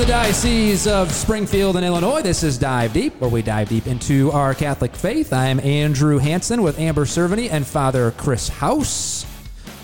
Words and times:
the 0.00 0.06
Diocese 0.06 0.86
of 0.86 1.12
Springfield 1.12 1.76
in 1.76 1.84
Illinois, 1.84 2.22
this 2.22 2.42
is 2.42 2.56
Dive 2.56 2.94
Deep, 2.94 3.20
where 3.20 3.28
we 3.28 3.42
dive 3.42 3.68
deep 3.68 3.86
into 3.86 4.30
our 4.32 4.54
Catholic 4.54 4.96
faith. 4.96 5.30
I'm 5.30 5.60
Andrew 5.60 6.16
Hanson 6.16 6.62
with 6.62 6.78
Amber 6.78 7.04
Cerveny 7.04 7.50
and 7.50 7.66
Father 7.66 8.12
Chris 8.12 8.48
House. 8.48 9.24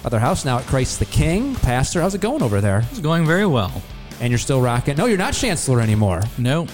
Father 0.00 0.18
House 0.18 0.46
now 0.46 0.56
at 0.56 0.64
Christ 0.64 1.00
the 1.00 1.04
King. 1.04 1.54
Pastor, 1.56 2.00
how's 2.00 2.14
it 2.14 2.22
going 2.22 2.42
over 2.42 2.62
there? 2.62 2.78
It's 2.90 3.00
going 3.00 3.26
very 3.26 3.44
well. 3.44 3.82
And 4.18 4.30
you're 4.30 4.38
still 4.38 4.62
rocking. 4.62 4.96
No, 4.96 5.04
you're 5.04 5.18
not 5.18 5.34
Chancellor 5.34 5.82
anymore. 5.82 6.22
No, 6.38 6.66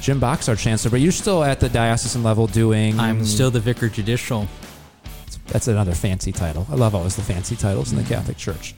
Jim 0.00 0.18
Box, 0.18 0.48
our 0.48 0.56
Chancellor, 0.56 0.90
but 0.90 1.00
you're 1.00 1.12
still 1.12 1.44
at 1.44 1.60
the 1.60 1.68
diocesan 1.68 2.22
level 2.22 2.46
doing. 2.46 2.98
I'm 2.98 3.26
still 3.26 3.50
the 3.50 3.60
vicar 3.60 3.90
judicial. 3.90 4.48
That's 5.48 5.68
another 5.68 5.92
fancy 5.92 6.32
title. 6.32 6.66
I 6.70 6.76
love 6.76 6.94
always 6.94 7.14
the 7.14 7.22
fancy 7.22 7.56
titles 7.56 7.92
in 7.92 7.98
the 7.98 8.04
Catholic 8.04 8.38
Church. 8.38 8.74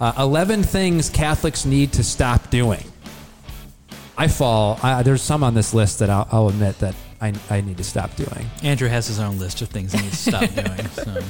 Uh, 0.00 0.14
11 0.16 0.62
things 0.62 1.10
Catholics 1.10 1.66
need 1.66 1.92
to 1.92 2.02
stop 2.02 2.48
doing. 2.48 2.82
I 4.18 4.26
fall. 4.26 4.78
I, 4.82 5.02
there's 5.02 5.22
some 5.22 5.44
on 5.44 5.54
this 5.54 5.72
list 5.72 6.00
that 6.00 6.10
I'll, 6.10 6.28
I'll 6.32 6.48
admit 6.48 6.78
that 6.80 6.96
I, 7.20 7.32
I 7.50 7.60
need 7.60 7.76
to 7.78 7.84
stop 7.84 8.14
doing. 8.16 8.46
Andrew 8.62 8.88
has 8.88 9.06
his 9.06 9.20
own 9.20 9.38
list 9.38 9.62
of 9.62 9.68
things 9.68 9.92
he 9.92 10.02
needs 10.02 10.24
to 10.24 10.30
stop 10.30 10.50
doing. 10.54 10.88
So. 10.88 11.22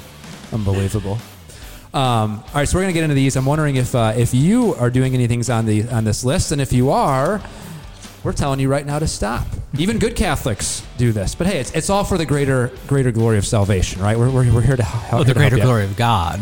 Unbelievable. 0.52 1.18
Um, 1.92 2.42
all 2.48 2.54
right, 2.54 2.68
so 2.68 2.76
we're 2.76 2.82
gonna 2.82 2.92
get 2.92 3.04
into 3.04 3.14
these. 3.14 3.36
I'm 3.36 3.46
wondering 3.46 3.76
if 3.76 3.94
uh, 3.94 4.12
if 4.16 4.34
you 4.34 4.74
are 4.74 4.90
doing 4.90 5.14
any 5.14 5.26
things 5.26 5.48
on 5.48 5.64
the 5.64 5.88
on 5.88 6.04
this 6.04 6.22
list, 6.22 6.52
and 6.52 6.60
if 6.60 6.70
you 6.72 6.90
are, 6.90 7.40
we're 8.24 8.34
telling 8.34 8.60
you 8.60 8.68
right 8.68 8.84
now 8.84 8.98
to 8.98 9.06
stop. 9.06 9.46
Even 9.78 9.98
good 9.98 10.14
Catholics 10.14 10.86
do 10.98 11.12
this, 11.12 11.34
but 11.34 11.46
hey, 11.46 11.58
it's, 11.60 11.70
it's 11.72 11.88
all 11.88 12.04
for 12.04 12.18
the 12.18 12.26
greater 12.26 12.70
greater 12.86 13.10
glory 13.10 13.38
of 13.38 13.46
salvation, 13.46 14.02
right? 14.02 14.18
We're, 14.18 14.30
we're, 14.30 14.52
we're 14.52 14.60
here 14.60 14.76
to 14.76 14.82
help. 14.82 15.20
Oh, 15.20 15.24
the 15.24 15.32
to 15.32 15.38
greater 15.38 15.56
glory 15.56 15.84
of 15.84 15.96
God, 15.96 16.40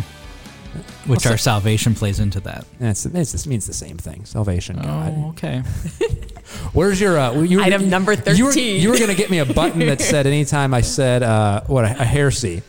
which 1.06 1.18
What's 1.18 1.26
our 1.26 1.38
salvation 1.38 1.94
plays 1.94 2.18
into 2.18 2.40
that. 2.40 2.66
It's, 2.80 3.06
it's, 3.06 3.34
it 3.34 3.46
means 3.48 3.68
the 3.68 3.72
same 3.72 3.98
thing. 3.98 4.24
Salvation, 4.24 4.78
God. 4.82 5.14
Oh, 5.16 5.28
okay. 5.30 5.62
Where's 6.72 7.00
your 7.00 7.18
uh, 7.18 7.40
you 7.42 7.58
were- 7.58 7.64
Item 7.64 7.88
number 7.90 8.12
You 8.12 8.46
were, 8.46 8.52
13. 8.52 8.80
you 8.82 8.90
were 8.90 8.96
going 8.98 9.08
to 9.10 9.14
get 9.16 9.30
me 9.30 9.38
a 9.38 9.44
button 9.46 9.80
that 9.80 10.00
said 10.00 10.26
anytime 10.26 10.72
I 10.74 10.80
said 10.82 11.22
uh, 11.22 11.62
what 11.66 11.84
a, 11.84 11.90
a 12.00 12.04
heresy. 12.04 12.62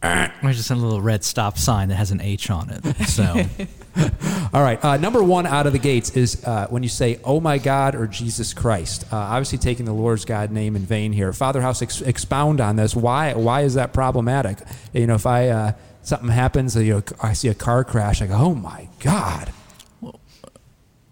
There's 0.00 0.56
just 0.56 0.70
a 0.70 0.76
little 0.76 1.00
red 1.00 1.24
stop 1.24 1.58
sign 1.58 1.88
that 1.88 1.96
has 1.96 2.12
an 2.12 2.20
H 2.20 2.50
on 2.50 2.70
it. 2.70 3.06
So 3.08 3.24
All 4.52 4.62
right, 4.62 4.82
uh, 4.84 4.96
number 4.96 5.22
one 5.24 5.44
out 5.44 5.66
of 5.66 5.72
the 5.72 5.78
gates 5.80 6.10
is 6.10 6.44
uh, 6.44 6.68
when 6.70 6.84
you 6.84 6.88
say 6.88 7.18
"Oh 7.24 7.40
my 7.40 7.58
God" 7.58 7.96
or 7.96 8.06
"Jesus 8.06 8.54
Christ." 8.54 9.04
Uh, 9.12 9.16
obviously, 9.16 9.58
taking 9.58 9.84
the 9.86 9.92
Lord's 9.92 10.24
God 10.24 10.52
name 10.52 10.76
in 10.76 10.82
vain 10.82 11.12
here. 11.12 11.32
Father 11.32 11.60
House, 11.60 11.82
ex- 11.82 12.00
expound 12.00 12.60
on 12.60 12.76
this. 12.76 12.94
Why? 12.94 13.34
Why 13.34 13.62
is 13.62 13.74
that 13.74 13.92
problematic? 13.92 14.58
You 14.92 15.08
know, 15.08 15.16
if 15.16 15.26
I 15.26 15.48
uh, 15.48 15.72
something 16.02 16.28
happens, 16.28 16.76
you 16.76 16.94
know, 16.94 17.02
I 17.20 17.32
see 17.32 17.48
a 17.48 17.54
car 17.54 17.82
crash, 17.82 18.22
I 18.22 18.28
go, 18.28 18.34
"Oh 18.36 18.54
my 18.54 18.88
God." 19.00 19.52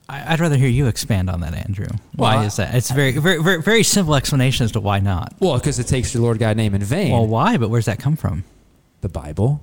I'd 0.09 0.39
rather 0.39 0.57
hear 0.57 0.69
you 0.69 0.87
expand 0.87 1.29
on 1.29 1.41
that, 1.41 1.53
Andrew. 1.55 1.89
Why 2.15 2.37
Well, 2.37 2.45
is 2.47 2.57
that? 2.57 2.75
It's 2.77 2.91
a 2.91 2.95
very, 2.95 3.12
very, 3.12 3.43
very, 3.43 3.61
very 3.61 3.83
simple 3.83 4.15
explanation 4.15 4.65
as 4.65 4.73
to 4.73 4.81
why 4.81 5.01
not. 5.01 5.35
Well, 5.41 5.59
because 5.59 5.79
it 5.81 5.89
takes 5.89 6.15
your 6.15 6.23
Lord 6.23 6.39
God 6.39 6.57
name 6.57 6.75
in 6.75 6.83
vain. 6.83 7.11
Well, 7.13 7.27
why? 7.27 7.57
But 7.57 7.71
where's 7.71 7.87
that 7.87 7.98
come 7.98 8.15
from? 8.17 8.45
the 9.03 9.09
Bible, 9.11 9.61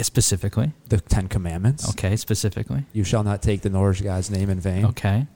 Specifically. 0.00 0.72
the 0.88 1.00
Ten 1.00 1.26
Commandments. 1.28 1.88
Okay, 1.90 2.16
specifically. 2.16 2.84
You 2.92 3.02
shall 3.02 3.24
not 3.24 3.40
take 3.42 3.62
the 3.62 3.70
Lord 3.70 4.00
God's 4.02 4.30
name 4.30 4.50
in 4.50 4.60
vain. 4.60 4.84
Okay. 4.86 5.26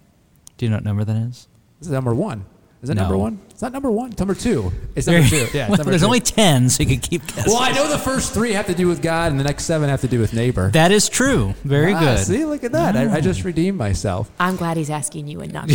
Do 0.57 0.67
you 0.67 0.71
know 0.71 0.77
what 0.77 0.85
number 0.85 1.05
that 1.05 1.17
is? 1.17 1.49
This 1.81 1.89
is 1.89 1.93
number 1.93 2.15
one. 2.15 2.45
Is 2.83 2.89
that 2.89 2.95
No. 2.97 3.03
number 3.03 3.17
one? 3.17 3.41
It's 3.59 3.63
not 3.65 3.73
number 3.73 3.91
one. 3.91 4.13
It's 4.13 4.21
number 4.21 4.37
two. 4.37 4.71
It's 4.95 5.09
number 5.09 5.29
two. 5.29 5.37
Yeah. 5.53 5.63
It's 5.63 5.71
Well, 5.71 5.79
number 5.79 5.91
there's 5.91 6.03
two. 6.03 6.07
only 6.07 6.21
10, 6.21 6.69
so 6.71 6.85
you 6.85 6.89
can 6.91 7.01
keep 7.01 7.27
guessing. 7.27 7.53
Well, 7.53 7.61
I 7.61 7.73
know 7.73 7.89
the 7.89 7.99
first 7.99 8.33
three 8.33 8.53
have 8.53 8.67
to 8.69 8.75
do 8.75 8.87
with 8.87 9.03
God, 9.03 9.33
and 9.33 9.41
the 9.41 9.43
next 9.43 9.65
seven 9.65 9.89
have 9.89 10.01
to 10.03 10.07
do 10.07 10.21
with 10.21 10.33
neighbor. 10.33 10.71
That 10.71 10.93
is 10.93 11.09
true. 11.09 11.55
Very 11.65 11.93
Ah, 11.93 11.99
good. 11.99 12.19
See, 12.21 12.45
look 12.45 12.63
at 12.63 12.71
that. 12.71 12.97
I, 12.97 13.15
I 13.17 13.21
just 13.21 13.43
redeemed 13.43 13.77
myself. 13.77 14.31
I'm 14.39 14.55
glad 14.55 14.77
he's 14.77 14.91
asking 14.91 15.27
you 15.27 15.41
and 15.41 15.53
not 15.53 15.67
me. 15.69 15.75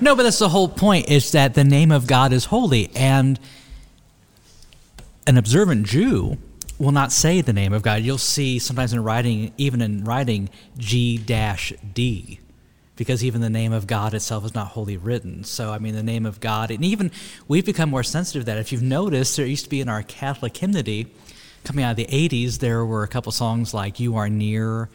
No, 0.00 0.16
but 0.16 0.22
that's 0.22 0.38
the 0.38 0.48
whole 0.48 0.68
point 0.70 1.10
is 1.10 1.32
that 1.32 1.52
the 1.52 1.62
name 1.64 1.92
of 1.92 2.06
God 2.06 2.32
is 2.32 2.46
holy 2.46 2.90
and 2.96 3.38
an 5.26 5.36
observant 5.36 5.86
Jew 5.86 6.38
will 6.78 6.92
not 6.92 7.12
say 7.12 7.42
the 7.42 7.52
name 7.52 7.74
of 7.74 7.82
God. 7.82 8.00
You'll 8.00 8.16
see 8.16 8.58
sometimes 8.58 8.94
in 8.94 9.04
writing, 9.04 9.52
even 9.58 9.82
in 9.82 10.04
writing 10.04 10.48
G 10.78 11.18
D, 11.18 12.40
because 12.96 13.24
even 13.24 13.40
the 13.40 13.50
name 13.50 13.72
of 13.72 13.86
God 13.86 14.14
itself 14.14 14.44
is 14.44 14.54
not 14.54 14.68
wholly 14.68 14.96
written. 14.96 15.44
So, 15.44 15.70
I 15.72 15.78
mean, 15.78 15.94
the 15.94 16.02
name 16.02 16.26
of 16.26 16.40
God, 16.40 16.70
and 16.70 16.84
even 16.84 17.10
we've 17.48 17.64
become 17.64 17.88
more 17.90 18.02
sensitive 18.02 18.42
to 18.42 18.46
that. 18.46 18.58
If 18.58 18.70
you've 18.72 18.82
noticed, 18.82 19.36
there 19.36 19.46
used 19.46 19.64
to 19.64 19.70
be 19.70 19.80
in 19.80 19.88
our 19.88 20.02
Catholic 20.02 20.56
hymnody 20.56 21.06
coming 21.64 21.84
out 21.84 21.92
of 21.92 21.96
the 21.96 22.06
80s, 22.06 22.58
there 22.58 22.84
were 22.84 23.02
a 23.04 23.08
couple 23.08 23.30
songs 23.32 23.72
like 23.72 24.00
You 24.00 24.16
Are 24.16 24.28
Near, 24.28 24.88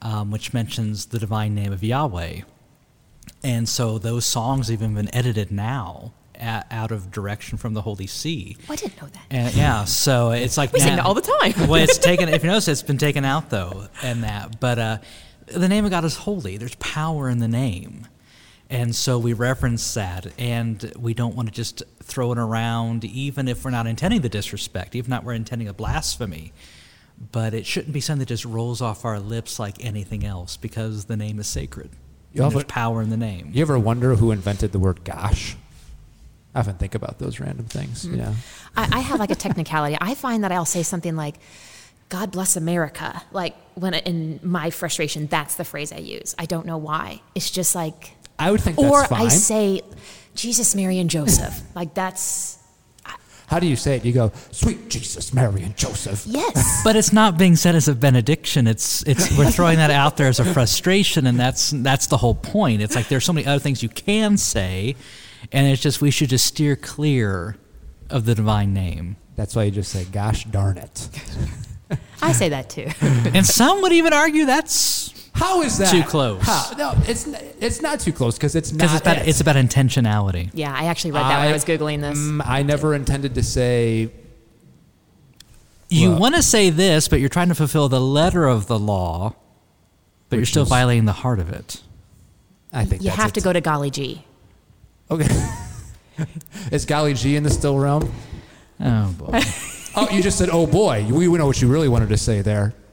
um, 0.00 0.30
which 0.30 0.52
mentions 0.54 1.06
the 1.06 1.18
divine 1.18 1.54
name 1.54 1.72
of 1.72 1.82
Yahweh. 1.82 2.42
And 3.42 3.68
so 3.68 3.98
those 3.98 4.24
songs 4.24 4.68
have 4.68 4.80
even 4.80 4.94
been 4.94 5.14
edited 5.14 5.50
now 5.50 6.12
out 6.40 6.90
of 6.92 7.10
direction 7.10 7.58
from 7.58 7.74
the 7.74 7.82
Holy 7.82 8.06
See. 8.06 8.56
I 8.68 8.76
didn't 8.76 9.00
know 9.00 9.08
that. 9.08 9.22
And 9.30 9.54
yeah, 9.54 9.84
so 9.84 10.30
it's 10.32 10.56
like 10.56 10.72
We 10.72 10.80
sing 10.80 10.90
now- 10.90 10.96
that 10.96 11.04
all 11.06 11.14
the 11.14 11.20
time. 11.20 11.52
well, 11.68 11.82
it's 11.82 11.98
taken. 11.98 12.28
If 12.28 12.42
you 12.42 12.48
notice, 12.50 12.68
it's 12.68 12.82
been 12.82 12.98
taken 12.98 13.24
out 13.24 13.50
though, 13.50 13.86
and 14.02 14.22
that. 14.24 14.60
But 14.60 14.78
uh, 14.78 14.98
the 15.46 15.68
name 15.68 15.84
of 15.84 15.90
God 15.90 16.04
is 16.04 16.16
holy. 16.16 16.56
There's 16.56 16.74
power 16.76 17.28
in 17.28 17.38
the 17.38 17.48
name, 17.48 18.06
and 18.70 18.94
so 18.94 19.18
we 19.18 19.32
reference 19.32 19.94
that, 19.94 20.26
and 20.38 20.92
we 20.98 21.14
don't 21.14 21.34
want 21.36 21.48
to 21.48 21.54
just 21.54 21.82
throw 22.02 22.32
it 22.32 22.38
around, 22.38 23.04
even 23.04 23.48
if 23.48 23.64
we're 23.64 23.70
not 23.70 23.86
intending 23.86 24.20
the 24.22 24.28
disrespect, 24.28 24.94
even 24.94 25.12
if 25.12 25.22
we're 25.22 25.32
intending 25.34 25.68
a 25.68 25.74
blasphemy. 25.74 26.52
But 27.30 27.54
it 27.54 27.64
shouldn't 27.64 27.92
be 27.92 28.00
something 28.00 28.20
that 28.20 28.26
just 28.28 28.44
rolls 28.44 28.82
off 28.82 29.04
our 29.04 29.20
lips 29.20 29.58
like 29.58 29.84
anything 29.84 30.24
else, 30.24 30.56
because 30.56 31.04
the 31.04 31.16
name 31.16 31.38
is 31.38 31.46
sacred. 31.46 31.90
You 32.32 32.38
And 32.38 32.44
also- 32.46 32.58
there's 32.58 32.64
power 32.64 33.02
in 33.02 33.10
the 33.10 33.16
name. 33.16 33.50
You 33.52 33.62
ever 33.62 33.78
wonder 33.78 34.16
who 34.16 34.30
invented 34.32 34.72
the 34.72 34.78
word 34.80 35.04
gosh? 35.04 35.56
I 36.54 36.60
often 36.60 36.74
think 36.76 36.94
about 36.94 37.18
those 37.18 37.38
random 37.40 37.66
things. 37.66 38.04
Hmm. 38.04 38.14
Yeah. 38.14 38.34
I, 38.76 38.88
I 38.98 39.00
have 39.00 39.18
like 39.20 39.30
a 39.30 39.34
technicality. 39.36 39.96
I 40.00 40.14
find 40.14 40.42
that 40.44 40.52
I'll 40.52 40.64
say 40.64 40.82
something 40.84 41.16
like, 41.16 41.36
God 42.08 42.30
bless 42.32 42.56
America. 42.56 43.22
Like 43.32 43.54
when 43.74 43.94
in 43.94 44.40
my 44.42 44.70
frustration, 44.70 45.26
that's 45.26 45.56
the 45.56 45.64
phrase 45.64 45.92
I 45.92 45.98
use. 45.98 46.34
I 46.38 46.46
don't 46.46 46.66
know 46.66 46.78
why. 46.78 47.22
It's 47.34 47.50
just 47.50 47.74
like, 47.74 48.12
I 48.38 48.50
would 48.50 48.60
think 48.60 48.76
that's 48.76 48.88
or 48.88 49.04
fine. 49.06 49.26
I 49.26 49.28
say, 49.28 49.82
Jesus, 50.34 50.74
Mary, 50.74 50.98
and 50.98 51.08
Joseph. 51.10 51.60
like 51.74 51.94
that's, 51.94 52.58
How 53.46 53.58
do 53.60 53.66
you 53.66 53.76
say 53.76 53.96
it? 53.96 54.04
You 54.04 54.12
go, 54.12 54.32
sweet 54.50 54.88
Jesus, 54.88 55.32
Mary, 55.32 55.62
and 55.62 55.76
Joseph. 55.76 56.24
yes. 56.26 56.80
But 56.84 56.96
it's 56.96 57.12
not 57.12 57.38
being 57.38 57.56
said 57.56 57.74
as 57.74 57.88
a 57.88 57.94
benediction. 57.94 58.66
It's 58.66 59.02
it's 59.04 59.36
we're 59.38 59.50
throwing 59.58 59.78
that 59.78 59.90
out 59.90 60.16
there 60.16 60.28
as 60.28 60.40
a 60.40 60.44
frustration, 60.44 61.26
and 61.26 61.38
that's 61.38 61.70
that's 61.70 62.08
the 62.08 62.16
whole 62.18 62.34
point. 62.34 62.82
It's 62.82 62.94
like 62.94 63.08
there's 63.08 63.24
so 63.24 63.32
many 63.32 63.46
other 63.46 63.60
things 63.60 63.82
you 63.82 63.88
can 63.88 64.36
say, 64.36 64.96
and 65.52 65.66
it's 65.66 65.80
just 65.80 66.00
we 66.00 66.10
should 66.10 66.28
just 66.30 66.44
steer 66.44 66.76
clear 66.76 67.56
of 68.10 68.24
the 68.26 68.34
divine 68.34 68.74
name. 68.74 69.16
That's 69.36 69.56
why 69.56 69.64
you 69.64 69.70
just 69.70 69.90
say, 69.90 70.04
gosh 70.04 70.44
darn 70.44 70.76
it. 70.78 71.08
I 72.24 72.32
say 72.32 72.48
that 72.50 72.70
too. 72.70 72.88
And 73.34 73.44
some 73.46 73.82
would 73.82 73.92
even 73.92 74.12
argue 74.12 74.44
that's 74.46 75.12
How 75.34 75.62
is 75.62 75.78
that? 75.78 75.90
Too 75.90 76.02
close. 76.02 76.42
How? 76.42 76.72
No, 76.78 76.94
it's, 77.06 77.26
it's 77.60 77.80
not 77.82 78.00
too 78.00 78.12
close 78.12 78.36
because 78.36 78.54
it's 78.54 78.70
because 78.72 78.90
not. 78.90 78.96
it's 78.96 79.02
about 79.06 79.18
it. 79.18 79.28
it's 79.28 79.40
about 79.40 79.56
intentionality. 79.56 80.50
Yeah, 80.54 80.74
I 80.76 80.84
actually 80.86 81.12
read 81.12 81.22
that 81.22 81.38
when 81.40 81.48
I 81.48 81.52
was 81.52 81.64
Googling 81.64 82.00
this. 82.00 82.18
Mm, 82.18 82.42
I 82.46 82.62
never 82.62 82.94
intended 82.94 83.34
to 83.34 83.42
say 83.42 84.10
You 85.88 86.10
Well- 86.10 86.18
want 86.20 86.34
to 86.36 86.42
say 86.42 86.70
this, 86.70 87.08
but 87.08 87.20
you're 87.20 87.28
trying 87.28 87.48
to 87.48 87.54
fulfill 87.54 87.88
the 87.88 88.00
letter 88.00 88.46
of 88.46 88.66
the 88.66 88.78
law, 88.78 89.34
but 90.28 90.36
you're 90.36 90.46
still 90.46 90.62
is- 90.64 90.68
violating 90.68 91.04
the 91.04 91.12
heart 91.12 91.38
of 91.40 91.50
it. 91.50 91.80
I 92.72 92.84
think 92.84 93.02
You 93.02 93.10
that's 93.10 93.20
have 93.22 93.30
it. 93.30 93.34
to 93.34 93.40
go 93.40 93.52
to 93.52 93.60
Golly 93.60 93.90
G. 93.90 94.24
Okay. 95.10 95.28
Is 96.72 96.84
Golly 96.86 97.14
G 97.14 97.36
in 97.36 97.42
the 97.42 97.50
still 97.50 97.78
realm? 97.78 98.12
Oh 98.80 99.12
boy. 99.18 99.40
Oh, 99.96 100.08
you 100.10 100.22
just 100.22 100.38
said, 100.38 100.48
oh 100.50 100.66
boy. 100.66 101.06
We 101.10 101.28
we 101.28 101.38
know 101.38 101.46
what 101.46 101.60
you 101.60 101.68
really 101.68 101.88
wanted 101.88 102.08
to 102.10 102.16
say 102.16 102.42
there. 102.42 102.74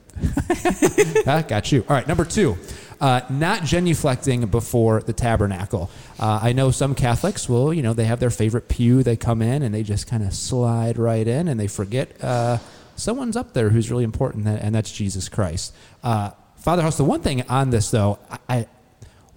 Ah, 1.24 1.42
got 1.42 1.70
you. 1.70 1.84
All 1.88 1.94
right, 1.94 2.06
number 2.06 2.24
two. 2.24 2.56
Uh, 3.00 3.20
not 3.30 3.62
genuflecting 3.62 4.50
before 4.50 5.00
the 5.02 5.12
tabernacle. 5.12 5.88
Uh, 6.18 6.40
I 6.42 6.52
know 6.52 6.70
some 6.70 6.94
Catholics 6.94 7.48
will, 7.48 7.72
you 7.72 7.82
know, 7.82 7.92
they 7.92 8.04
have 8.04 8.18
their 8.20 8.30
favorite 8.30 8.68
pew. 8.68 9.02
They 9.02 9.16
come 9.16 9.40
in 9.40 9.62
and 9.62 9.72
they 9.74 9.82
just 9.82 10.06
kind 10.08 10.22
of 10.22 10.34
slide 10.34 10.98
right 10.98 11.26
in 11.26 11.48
and 11.48 11.58
they 11.58 11.68
forget 11.68 12.12
uh, 12.22 12.58
someone's 12.96 13.36
up 13.36 13.54
there 13.54 13.70
who's 13.70 13.90
really 13.90 14.04
important, 14.04 14.46
and 14.46 14.74
that's 14.74 14.90
Jesus 14.92 15.28
Christ. 15.28 15.74
Uh, 16.02 16.30
Father 16.56 16.82
House, 16.82 16.96
the 16.96 17.04
one 17.04 17.20
thing 17.20 17.42
on 17.48 17.70
this, 17.70 17.90
though, 17.90 18.18
I, 18.30 18.38
I 18.48 18.66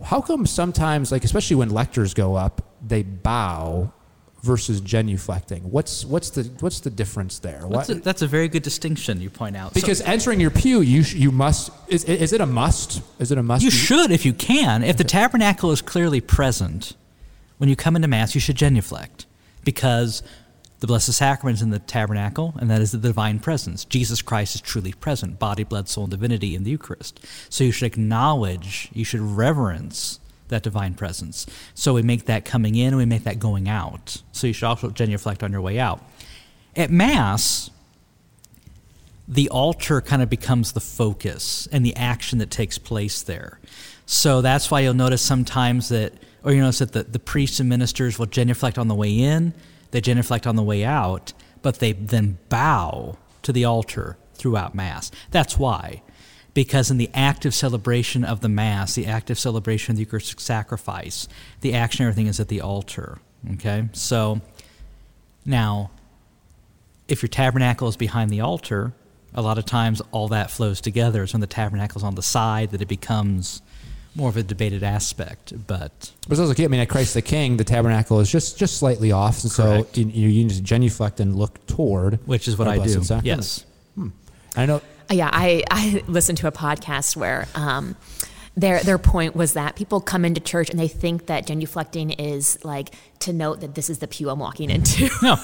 how 0.04 0.22
come 0.22 0.46
sometimes, 0.46 1.12
like 1.12 1.24
especially 1.24 1.56
when 1.56 1.70
lectors 1.70 2.14
go 2.14 2.36
up, 2.36 2.62
they 2.86 3.04
bow 3.04 3.92
versus 4.46 4.80
genuflecting? 4.82 5.64
What's 5.64 6.06
what's 6.06 6.30
the 6.30 6.44
what's 6.62 6.80
the 6.80 6.90
difference 6.90 7.40
there? 7.40 7.64
That's 7.70 7.90
a, 7.90 7.96
that's 7.96 8.22
a 8.22 8.28
very 8.28 8.48
good 8.48 8.64
distinction 8.64 9.20
you 9.20 9.30
point 9.30 9.58
out. 9.58 9.74
So- 9.74 9.82
because 9.82 10.02
entering 10.02 10.40
your 10.40 10.52
pew, 10.52 10.82
you 10.82 11.04
sh- 11.04 11.16
you 11.16 11.32
must 11.32 11.72
is, 11.88 12.04
is 12.06 12.32
it 12.32 12.42
a 12.42 12.46
must? 12.46 13.02
Is 13.20 13.32
it 13.32 13.38
a 13.38 13.44
must? 13.44 13.64
You 13.64 13.72
should 13.72 14.12
if 14.12 14.26
you 14.26 14.34
can. 14.34 14.84
If 14.84 14.98
the 14.98 15.04
tabernacle 15.04 15.72
is 15.72 15.82
clearly 15.82 16.22
present 16.22 16.94
when 17.58 17.70
you 17.70 17.76
come 17.76 17.96
into 17.96 18.08
mass, 18.08 18.36
you 18.36 18.42
should 18.42 18.56
genuflect 18.56 19.26
because 19.64 20.22
The 20.82 20.88
Blessed 20.88 21.14
Sacrament 21.14 21.58
is 21.58 21.62
in 21.62 21.70
the 21.72 21.80
tabernacle, 21.80 22.54
and 22.60 22.70
that 22.70 22.82
is 22.82 22.92
the 22.92 22.98
divine 22.98 23.40
presence. 23.40 23.86
Jesus 23.86 24.22
Christ 24.22 24.54
is 24.56 24.62
truly 24.62 24.92
present, 24.94 25.40
body, 25.40 25.64
blood, 25.64 25.88
soul, 25.90 26.04
and 26.04 26.12
divinity 26.12 26.54
in 26.54 26.64
the 26.64 26.72
Eucharist. 26.72 27.20
So 27.50 27.64
you 27.64 27.72
should 27.72 27.88
acknowledge, 27.88 28.90
you 28.94 29.06
should 29.06 29.22
reverence 29.22 30.20
that 30.50 30.64
divine 30.64 30.94
presence. 30.94 31.46
So 31.74 31.94
we 31.94 32.02
make 32.02 32.26
that 32.26 32.46
coming 32.46 32.76
in 32.76 32.90
and 32.90 32.98
we 32.98 33.06
make 33.06 33.24
that 33.24 33.40
going 33.40 33.68
out. 33.68 34.22
So 34.32 34.48
you 34.48 34.54
should 34.54 34.66
also 34.66 34.90
genuflect 34.90 35.44
on 35.44 35.52
your 35.52 35.62
way 35.62 35.80
out. 35.80 36.04
At 36.76 36.92
Mass, 36.92 37.70
the 39.28 39.50
altar 39.50 40.02
kind 40.02 40.22
of 40.22 40.30
becomes 40.30 40.74
the 40.74 40.80
focus 40.80 41.68
and 41.72 41.86
the 41.86 41.96
action 41.96 42.40
that 42.40 42.52
takes 42.52 42.78
place 42.78 43.22
there. 43.24 43.60
So 44.06 44.42
that's 44.42 44.70
why 44.70 44.82
you'll 44.82 44.94
notice 44.94 45.22
sometimes 45.22 45.90
that, 45.90 46.14
or 46.44 46.52
you 46.52 46.62
notice 46.62 46.80
that 46.80 46.92
the, 46.92 47.04
the 47.04 47.20
priests 47.20 47.60
and 47.60 47.68
ministers 47.68 48.20
will 48.20 48.28
genuflect 48.28 48.78
on 48.78 48.88
the 48.88 48.94
way 48.94 49.18
in, 49.18 49.54
they 49.92 50.02
genuflect 50.02 50.46
on 50.46 50.56
the 50.56 50.64
way 50.64 50.84
out, 50.84 51.34
but 51.62 51.80
they 51.80 51.94
then 51.94 52.38
bow 52.50 53.18
to 53.42 53.52
the 53.52 53.66
altar 53.66 54.18
throughout 54.36 54.76
Mass. 54.76 55.10
That's 55.32 55.58
why. 55.58 56.04
Because 56.56 56.90
in 56.90 56.98
the 56.98 57.12
active 57.14 57.54
celebration 57.54 58.24
of 58.24 58.42
the 58.42 58.50
Mass, 58.50 58.96
the 58.96 59.06
active 59.06 59.38
celebration 59.38 59.92
of 59.92 59.98
the 59.98 60.04
Eucharistic 60.04 60.40
sacrifice, 60.40 61.28
the 61.62 61.76
action, 61.76 62.04
everything 62.06 62.26
is 62.26 62.40
at 62.40 62.48
the 62.48 62.62
altar. 62.62 63.20
Okay? 63.54 63.90
So 63.94 64.42
now, 65.46 65.92
if 67.08 67.22
your 67.22 67.30
tabernacle 67.30 67.88
is 67.88 67.98
behind 67.98 68.32
the 68.32 68.42
altar, 68.42 68.94
a 69.36 69.42
lot 69.42 69.58
of 69.58 69.66
times 69.66 70.02
all 70.12 70.30
that 70.30 70.50
flows 70.50 70.82
together. 70.82 71.24
It's 71.24 71.34
when 71.34 71.42
the 71.42 71.48
tabernacle 71.48 72.00
is 72.00 72.04
on 72.04 72.16
the 72.16 72.24
side 72.24 72.72
that 72.72 72.82
it 72.82 72.88
becomes 72.88 73.62
more 74.16 74.30
of 74.30 74.38
a 74.38 74.44
debated 74.44 74.82
aspect. 74.82 75.54
But 75.68 76.14
But 76.28 76.40
also, 76.40 76.64
I 76.64 76.68
mean, 76.68 76.80
at 76.80 76.88
Christ 76.90 77.14
the 77.14 77.22
King, 77.22 77.58
the 77.58 77.66
tabernacle 77.66 78.22
is 78.22 78.32
just 78.32 78.58
just 78.58 78.78
slightly 78.78 79.12
off, 79.12 79.44
and 79.44 79.52
so 79.52 79.86
you, 79.94 80.06
you 80.06 80.44
need 80.46 80.52
to 80.52 80.62
genuflect 80.62 81.20
and 81.20 81.36
look 81.36 81.66
toward. 81.68 82.26
which 82.26 82.48
is 82.48 82.58
what 82.58 82.70
I 82.70 82.78
do. 82.78 83.04
Yes. 83.24 83.66
Hmm. 83.96 84.10
I 84.56 84.66
know. 84.66 84.82
Yeah, 85.12 85.30
I, 85.32 85.64
I 85.70 86.04
listened 86.08 86.40
to 86.40 86.48
a 86.48 86.52
podcast 86.52 87.16
where 87.16 87.48
um, 87.56 87.96
their 88.56 88.80
their 88.82 88.98
point 88.98 89.36
was 89.36 89.54
that 89.54 89.76
people 89.76 90.02
come 90.02 90.26
into 90.26 90.40
church 90.40 90.70
and 90.70 90.80
they 90.80 90.88
think 90.88 91.28
that 91.28 91.46
genuflecting 91.46 92.16
is 92.18 92.64
like 92.64 92.96
to 93.20 93.34
note 93.34 93.60
that 93.62 93.76
this 93.76 93.90
is 93.90 94.00
the 94.00 94.08
pew 94.08 94.30
I'm 94.30 94.40
walking 94.40 94.70
into. 94.70 95.10
No. 95.22 95.38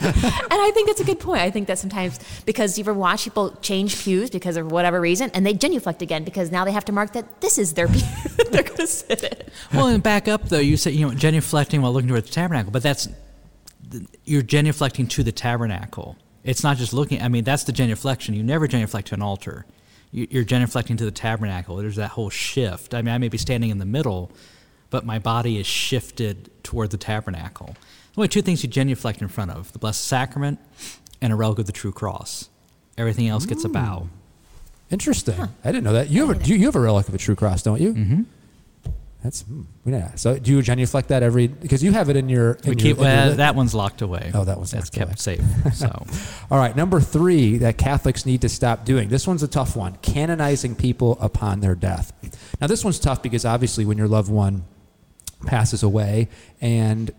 and 0.02 0.14
I 0.14 0.70
think 0.72 0.88
that's 0.88 1.00
a 1.02 1.04
good 1.04 1.20
point. 1.20 1.42
I 1.42 1.50
think 1.50 1.66
that 1.66 1.78
sometimes 1.78 2.18
because 2.46 2.78
you 2.78 2.84
ever 2.84 2.94
watch 2.94 3.24
people 3.24 3.50
change 3.60 4.02
pews 4.02 4.30
because 4.30 4.56
of 4.56 4.72
whatever 4.72 4.98
reason, 4.98 5.30
and 5.34 5.44
they 5.44 5.52
genuflect 5.52 6.00
again 6.00 6.24
because 6.24 6.50
now 6.50 6.64
they 6.64 6.72
have 6.72 6.86
to 6.86 6.92
mark 6.92 7.12
that 7.12 7.42
this 7.42 7.58
is 7.58 7.74
their 7.74 7.86
pew 7.86 8.00
that 8.38 8.48
they're 8.50 8.62
going 8.62 8.76
to 8.76 8.86
sit 8.86 9.22
in. 9.22 9.36
well, 9.74 9.88
and 9.88 10.02
back 10.02 10.26
up 10.26 10.48
though, 10.48 10.58
you 10.58 10.78
say 10.78 10.90
you 10.92 11.06
know 11.06 11.12
genuflecting 11.12 11.82
while 11.82 11.92
looking 11.92 12.08
toward 12.08 12.24
the 12.24 12.30
tabernacle, 12.30 12.72
but 12.72 12.82
that's 12.82 13.08
you're 14.24 14.42
genuflecting 14.42 15.06
to 15.10 15.22
the 15.22 15.32
tabernacle. 15.32 16.16
It's 16.44 16.62
not 16.62 16.76
just 16.78 16.92
looking. 16.92 17.20
I 17.22 17.28
mean, 17.28 17.44
that's 17.44 17.64
the 17.64 17.72
genuflection. 17.72 18.34
You 18.34 18.42
never 18.42 18.66
genuflect 18.66 19.08
to 19.08 19.14
an 19.14 19.22
altar. 19.22 19.66
You- 20.12 20.26
You're 20.30 20.44
genuflecting 20.44 20.96
to 20.98 21.04
the 21.04 21.10
tabernacle. 21.10 21.76
There's 21.76 21.96
that 21.96 22.10
whole 22.12 22.30
shift. 22.30 22.94
I 22.94 23.02
mean, 23.02 23.14
I 23.14 23.18
may 23.18 23.28
be 23.28 23.38
standing 23.38 23.70
in 23.70 23.78
the 23.78 23.84
middle, 23.84 24.30
but 24.90 25.04
my 25.04 25.18
body 25.18 25.58
is 25.58 25.66
shifted 25.66 26.50
toward 26.62 26.90
the 26.90 26.96
tabernacle. 26.96 27.76
Only 28.16 28.28
two 28.28 28.42
things 28.42 28.62
you 28.62 28.68
genuflect 28.68 29.22
in 29.22 29.28
front 29.28 29.50
of: 29.52 29.72
the 29.72 29.78
Blessed 29.78 30.02
Sacrament 30.04 30.58
and 31.20 31.32
a 31.32 31.36
relic 31.36 31.58
of 31.60 31.66
the 31.66 31.72
True 31.72 31.92
Cross. 31.92 32.48
Everything 32.98 33.28
else 33.28 33.46
gets 33.46 33.64
a 33.64 33.68
bow. 33.68 34.08
Interesting. 34.90 35.36
I 35.64 35.70
didn't 35.70 35.84
know 35.84 35.92
that. 35.92 36.10
You 36.10 36.26
have 36.26 36.42
a, 36.42 36.44
you, 36.44 36.56
you 36.56 36.66
have 36.66 36.74
a 36.74 36.80
relic 36.80 37.06
of 37.08 37.14
a 37.14 37.18
true 37.18 37.36
cross, 37.36 37.62
don't 37.62 37.80
you? 37.80 37.94
Mm-hmm. 37.94 38.22
That's 39.22 39.42
hmm, 39.42 39.62
yeah. 39.84 40.14
So 40.14 40.38
do 40.38 40.50
you 40.50 40.62
genuflect 40.62 41.08
that 41.08 41.22
every? 41.22 41.46
Because 41.46 41.82
you 41.82 41.92
have 41.92 42.08
it 42.08 42.16
in 42.16 42.28
your. 42.28 42.52
In 42.52 42.58
We 42.62 42.68
your- 42.70 42.76
keep 42.76 42.96
your 42.98 43.06
uh, 43.06 43.26
lit- 43.26 43.36
that 43.36 43.54
one's 43.54 43.74
locked 43.74 44.00
away. 44.00 44.30
Oh, 44.32 44.44
that 44.44 44.56
one's 44.56 44.70
that's 44.70 44.88
kept 44.88 45.18
safe. 45.18 45.42
So. 45.74 46.06
All 46.50 46.58
right, 46.58 46.74
number 46.74 47.00
three 47.00 47.58
that 47.58 47.76
Catholics 47.76 48.24
need 48.24 48.40
to 48.42 48.48
stop 48.48 48.84
doing. 48.86 49.08
This 49.10 49.26
one's 49.26 49.42
a 49.42 49.48
tough 49.48 49.76
one 49.76 49.96
canonizing 50.00 50.74
people 50.74 51.18
upon 51.20 51.60
their 51.60 51.74
death. 51.74 52.12
Now, 52.60 52.66
this 52.66 52.82
one's 52.82 52.98
tough 52.98 53.22
because 53.22 53.44
obviously, 53.44 53.84
when 53.84 53.98
your 53.98 54.08
loved 54.08 54.30
one 54.30 54.64
passes 55.46 55.82
away 55.82 56.28
and 56.60 57.10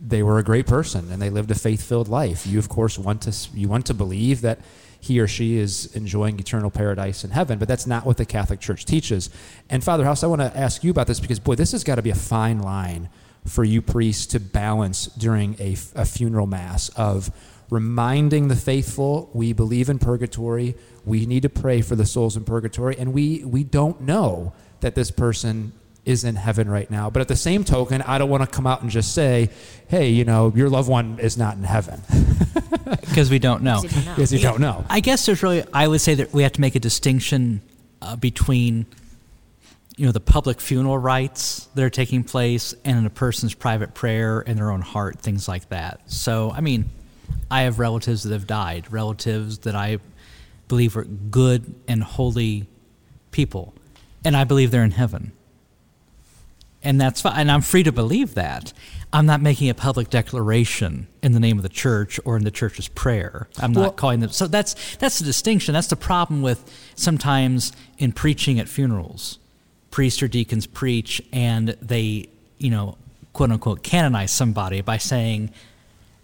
they 0.00 0.22
were 0.22 0.38
a 0.38 0.44
great 0.44 0.66
person 0.66 1.10
and 1.10 1.20
they 1.20 1.30
lived 1.30 1.50
a 1.50 1.54
faith 1.54 1.82
filled 1.82 2.08
life, 2.08 2.46
you, 2.46 2.58
of 2.58 2.68
course, 2.68 2.98
want 2.98 3.22
to, 3.22 3.34
you 3.54 3.68
want 3.68 3.86
to 3.86 3.94
believe 3.94 4.40
that 4.42 4.58
he 5.08 5.18
or 5.18 5.26
she 5.26 5.56
is 5.56 5.94
enjoying 5.96 6.38
eternal 6.38 6.70
paradise 6.70 7.24
in 7.24 7.30
heaven, 7.30 7.58
but 7.58 7.66
that's 7.66 7.86
not 7.86 8.06
what 8.06 8.16
the 8.16 8.24
Catholic 8.24 8.60
Church 8.60 8.84
teaches. 8.84 9.30
And, 9.68 9.82
Father 9.82 10.04
House, 10.04 10.22
I 10.22 10.28
want 10.28 10.40
to 10.40 10.56
ask 10.56 10.84
you 10.84 10.90
about 10.90 11.08
this 11.08 11.18
because, 11.18 11.40
boy, 11.40 11.56
this 11.56 11.72
has 11.72 11.82
got 11.82 11.96
to 11.96 12.02
be 12.02 12.10
a 12.10 12.14
fine 12.14 12.60
line 12.60 13.08
for 13.44 13.64
you 13.64 13.82
priests 13.82 14.26
to 14.26 14.40
balance 14.40 15.06
during 15.06 15.56
a 15.58 15.74
funeral 15.74 16.46
mass 16.46 16.90
of 16.90 17.30
reminding 17.70 18.48
the 18.48 18.56
faithful 18.56 19.30
we 19.34 19.52
believe 19.52 19.88
in 19.88 19.98
purgatory, 19.98 20.74
we 21.04 21.26
need 21.26 21.42
to 21.42 21.48
pray 21.48 21.82
for 21.82 21.96
the 21.96 22.06
souls 22.06 22.36
in 22.36 22.44
purgatory, 22.44 22.96
and 22.98 23.12
we, 23.12 23.44
we 23.44 23.64
don't 23.64 24.00
know 24.00 24.52
that 24.80 24.94
this 24.94 25.10
person 25.10 25.72
is 26.08 26.24
in 26.24 26.36
heaven 26.36 26.70
right 26.70 26.90
now. 26.90 27.10
But 27.10 27.20
at 27.20 27.28
the 27.28 27.36
same 27.36 27.64
token, 27.64 28.00
I 28.00 28.16
don't 28.16 28.30
want 28.30 28.42
to 28.42 28.46
come 28.46 28.66
out 28.66 28.80
and 28.80 28.90
just 28.90 29.12
say, 29.14 29.50
hey, 29.88 30.08
you 30.08 30.24
know, 30.24 30.50
your 30.56 30.70
loved 30.70 30.88
one 30.88 31.18
is 31.18 31.36
not 31.36 31.56
in 31.58 31.64
heaven 31.64 32.00
because 33.02 33.28
we 33.30 33.38
don't 33.38 33.62
know. 33.62 33.82
Because 33.82 33.92
you 33.92 33.98
don't 34.00 34.06
know. 34.06 34.14
because 34.14 34.32
you 34.32 34.38
don't 34.38 34.60
know. 34.60 34.84
I 34.88 35.00
guess 35.00 35.26
there's 35.26 35.42
really, 35.42 35.64
I 35.70 35.86
would 35.86 36.00
say 36.00 36.14
that 36.14 36.32
we 36.32 36.44
have 36.44 36.52
to 36.52 36.62
make 36.62 36.74
a 36.74 36.80
distinction 36.80 37.60
uh, 38.00 38.16
between, 38.16 38.86
you 39.98 40.06
know, 40.06 40.12
the 40.12 40.18
public 40.18 40.62
funeral 40.62 40.96
rites 40.96 41.68
that 41.74 41.84
are 41.84 41.90
taking 41.90 42.24
place 42.24 42.74
and 42.86 43.06
a 43.06 43.10
person's 43.10 43.52
private 43.52 43.92
prayer 43.92 44.40
in 44.40 44.56
their 44.56 44.70
own 44.70 44.80
heart, 44.80 45.20
things 45.20 45.46
like 45.46 45.68
that. 45.68 46.10
So, 46.10 46.50
I 46.52 46.62
mean, 46.62 46.88
I 47.50 47.62
have 47.62 47.78
relatives 47.78 48.22
that 48.22 48.32
have 48.32 48.46
died, 48.46 48.90
relatives 48.90 49.58
that 49.58 49.74
I 49.74 49.98
believe 50.68 50.96
are 50.96 51.04
good 51.04 51.74
and 51.86 52.02
holy 52.02 52.66
people, 53.30 53.74
and 54.24 54.34
I 54.34 54.44
believe 54.44 54.70
they're 54.70 54.84
in 54.84 54.92
heaven. 54.92 55.32
And 56.82 57.00
that's 57.00 57.20
fine. 57.20 57.34
And 57.36 57.50
I'm 57.50 57.60
free 57.62 57.82
to 57.82 57.92
believe 57.92 58.34
that. 58.34 58.72
I'm 59.12 59.26
not 59.26 59.40
making 59.40 59.68
a 59.70 59.74
public 59.74 60.10
declaration 60.10 61.06
in 61.22 61.32
the 61.32 61.40
name 61.40 61.56
of 61.58 61.62
the 61.62 61.68
church 61.70 62.20
or 62.24 62.36
in 62.36 62.44
the 62.44 62.50
church's 62.50 62.88
prayer. 62.88 63.48
I'm 63.58 63.72
not 63.72 63.80
Well- 63.80 63.90
calling 63.92 64.20
them. 64.20 64.30
So 64.30 64.46
that's 64.46 64.74
that's 64.98 65.18
the 65.18 65.24
distinction. 65.24 65.72
That's 65.72 65.86
the 65.88 65.96
problem 65.96 66.42
with 66.42 66.62
sometimes 66.94 67.72
in 67.96 68.12
preaching 68.12 68.60
at 68.60 68.68
funerals. 68.68 69.38
Priests 69.90 70.22
or 70.22 70.28
deacons 70.28 70.66
preach 70.66 71.22
and 71.32 71.74
they, 71.80 72.28
you 72.58 72.70
know, 72.70 72.96
quote 73.32 73.50
unquote 73.50 73.82
canonize 73.82 74.30
somebody 74.30 74.82
by 74.82 74.98
saying 74.98 75.50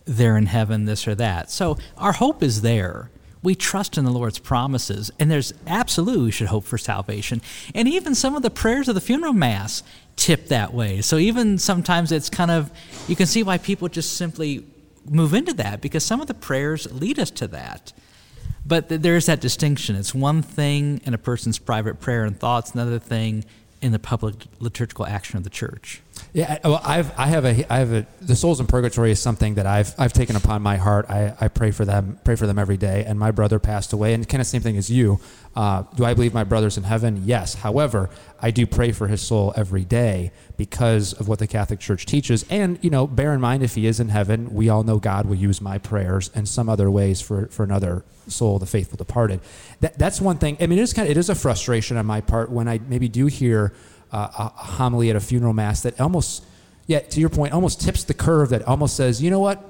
they're 0.05 0.37
in 0.37 0.47
heaven, 0.47 0.85
this 0.85 1.09
or 1.09 1.15
that. 1.15 1.51
So 1.51 1.79
our 1.97 2.13
hope 2.13 2.43
is 2.43 2.61
there. 2.61 3.11
We 3.45 3.55
trust 3.55 3.99
in 3.99 4.07
the 4.07 4.11
Lord's 4.11 4.39
promises, 4.39 5.11
and 5.21 5.31
there's 5.31 5.53
absolutely 5.67 6.25
we 6.25 6.31
should 6.31 6.47
hope 6.49 6.65
for 6.65 6.79
salvation. 6.79 7.43
And 7.75 7.87
even 7.87 8.15
some 8.15 8.35
of 8.35 8.43
the 8.43 8.49
prayers 8.51 8.89
of 8.89 8.95
the 8.95 9.03
funeral 9.03 9.35
mass 9.35 9.83
tip 10.17 10.49
that 10.49 10.73
way. 10.73 11.03
So 11.03 11.19
even 11.19 11.59
sometimes 11.59 12.11
it's 12.11 12.31
kind 12.31 12.51
of 12.51 12.71
you 13.07 13.15
can 13.15 13.27
see 13.27 13.43
why 13.43 13.59
people 13.59 13.89
just 13.89 14.15
simply 14.15 14.65
move 15.09 15.35
into 15.35 15.53
that 15.55 15.83
because 15.83 16.03
some 16.03 16.23
of 16.23 16.27
the 16.27 16.35
prayers 16.35 16.91
lead 16.91 17.19
us 17.19 17.31
to 17.33 17.47
that. 17.49 17.93
But 18.67 18.89
th- 18.89 19.03
there 19.03 19.15
is 19.15 19.27
that 19.27 19.43
distinction. 19.43 19.95
It's 19.95 20.15
one 20.15 20.41
thing 20.41 21.03
in 21.05 21.13
a 21.13 21.19
person's 21.19 21.59
private 21.59 22.01
prayer 22.01 22.25
and 22.25 22.41
thoughts, 22.41 22.73
another 22.73 22.99
thing 22.99 23.45
in 23.85 23.93
the 23.93 23.99
public 23.99 24.35
liturgical 24.61 25.07
action 25.07 25.37
of 25.37 25.45
the 25.45 25.51
church. 25.51 26.01
Yeah, 26.33 26.59
well, 26.65 26.81
I've 26.83 27.13
I 27.19 27.27
have 27.27 27.45
a 27.45 27.71
I 27.71 27.79
have 27.81 27.93
a 27.93 28.07
the 28.23 28.35
souls 28.35 28.59
in 28.59 28.67
purgatory 28.67 29.11
is 29.11 29.21
something 29.21 29.57
that 29.57 29.67
I've 29.67 29.95
I've 29.99 30.15
taken 30.15 30.37
upon 30.37 30.63
my 30.63 30.77
heart. 30.77 31.05
I, 31.11 31.35
I 31.39 31.49
pray 31.49 31.71
for 31.71 31.85
them 31.85 32.19
pray 32.25 32.35
for 32.35 32.47
them 32.47 32.59
every 32.59 32.79
day. 32.79 33.05
And 33.05 33.19
my 33.19 33.31
brother 33.31 33.59
passed 33.59 33.93
away, 33.93 34.15
and 34.15 34.27
kind 34.27 34.41
of 34.41 34.47
same 34.47 34.63
thing 34.63 34.79
as 34.79 34.89
you. 34.91 35.21
Uh, 35.57 35.85
do 35.95 36.05
I 36.05 36.15
believe 36.15 36.35
my 36.35 36.45
brother's 36.45 36.77
in 36.77 36.83
heaven? 36.83 37.23
Yes. 37.25 37.55
However, 37.55 38.11
I 38.41 38.51
do 38.51 38.67
pray 38.67 38.93
for 38.93 39.07
his 39.07 39.23
soul 39.23 39.53
every 39.57 39.85
day 39.85 40.33
because 40.57 41.13
of 41.13 41.29
what 41.29 41.39
the 41.39 41.47
Catholic 41.47 41.81
Church 41.81 42.07
teaches. 42.07 42.45
And 42.51 42.79
you 42.83 42.91
know, 42.91 43.07
bear 43.07 43.33
in 43.33 43.41
mind 43.41 43.63
if 43.63 43.75
he 43.75 43.87
is 43.87 44.01
in 44.01 44.09
heaven, 44.09 44.53
we 44.53 44.69
all 44.69 44.83
know 44.83 44.99
God 44.99 45.27
will 45.27 45.37
use 45.37 45.61
my 45.61 45.79
prayers 45.79 46.31
and 46.35 46.49
some 46.49 46.69
other 46.69 46.91
ways 46.91 47.21
for 47.21 47.47
for 47.49 47.63
another 47.63 48.05
soul, 48.27 48.59
the 48.59 48.67
faithful 48.67 48.97
departed. 48.97 49.41
That 49.81 49.99
that's 49.99 50.21
one 50.21 50.39
thing. 50.39 50.57
I 50.61 50.67
mean, 50.67 50.79
it 50.79 50.83
is 50.83 50.93
kind 50.93 51.07
of 51.07 51.13
it 51.13 51.17
is 51.17 51.31
a 51.31 51.35
frustration 51.35 51.97
on 51.97 52.07
my 52.07 52.21
part 52.21 52.51
when 52.51 52.69
I 52.69 52.79
maybe 52.79 53.09
do 53.09 53.27
hear 53.27 53.73
uh, 54.13 54.29
a 54.39 54.43
a 54.43 54.49
homily 54.49 55.11
at 55.11 55.17
a 55.17 55.21
funeral 55.21 55.53
mass 55.53 55.83
that 55.83 56.01
almost, 56.01 56.45
yeah, 56.87 57.01
to 57.01 57.21
your 57.21 57.31
point, 57.31 57.53
almost 57.53 57.81
tips 57.81 58.05
the 58.05 58.15
curve 58.15 58.49
that 58.51 58.63
almost 58.63 58.97
says, 58.97 59.23
you 59.23 59.31
know 59.31 59.41
what, 59.41 59.63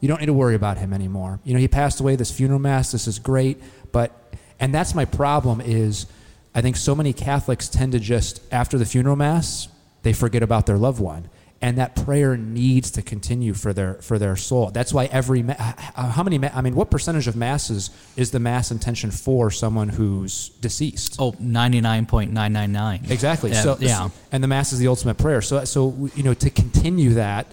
you 0.00 0.08
don't 0.08 0.20
need 0.20 0.26
to 0.26 0.32
worry 0.32 0.54
about 0.54 0.78
him 0.78 0.92
anymore. 0.92 1.40
You 1.44 1.54
know, 1.54 1.60
he 1.60 1.68
passed 1.68 2.00
away. 2.00 2.16
This 2.16 2.30
funeral 2.30 2.58
mass, 2.58 2.92
this 2.92 3.06
is 3.06 3.18
great, 3.18 3.60
but 3.92 4.27
and 4.60 4.74
that's 4.74 4.94
my 4.94 5.04
problem 5.04 5.60
is, 5.60 6.06
I 6.54 6.60
think 6.60 6.76
so 6.76 6.94
many 6.94 7.12
Catholics 7.12 7.68
tend 7.68 7.92
to 7.92 8.00
just 8.00 8.40
after 8.52 8.78
the 8.78 8.84
funeral 8.84 9.16
mass 9.16 9.68
they 10.02 10.12
forget 10.12 10.42
about 10.42 10.66
their 10.66 10.78
loved 10.78 11.00
one. 11.00 11.28
And 11.60 11.78
that 11.78 11.96
prayer 11.96 12.36
needs 12.36 12.92
to 12.92 13.02
continue 13.02 13.52
for 13.52 13.72
their 13.72 13.94
for 13.94 14.16
their 14.16 14.36
soul. 14.36 14.70
That's 14.70 14.94
why 14.94 15.06
every 15.06 15.42
how 15.42 16.22
many 16.22 16.38
I 16.48 16.60
mean, 16.60 16.76
what 16.76 16.88
percentage 16.88 17.26
of 17.26 17.34
masses 17.34 17.90
is 18.16 18.30
the 18.30 18.38
mass 18.38 18.70
intention 18.70 19.10
for 19.10 19.50
someone 19.50 19.88
who's 19.88 20.50
deceased? 20.60 21.16
Oh, 21.18 21.32
99.999. 21.32 23.10
Exactly. 23.10 23.50
Yeah, 23.50 23.62
so 23.62 23.76
yeah. 23.80 24.08
and 24.30 24.44
the 24.44 24.46
mass 24.46 24.72
is 24.72 24.78
the 24.78 24.86
ultimate 24.86 25.18
prayer. 25.18 25.42
So 25.42 25.64
so 25.64 26.08
you 26.14 26.22
know 26.22 26.32
to 26.34 26.48
continue 26.48 27.14
that 27.14 27.48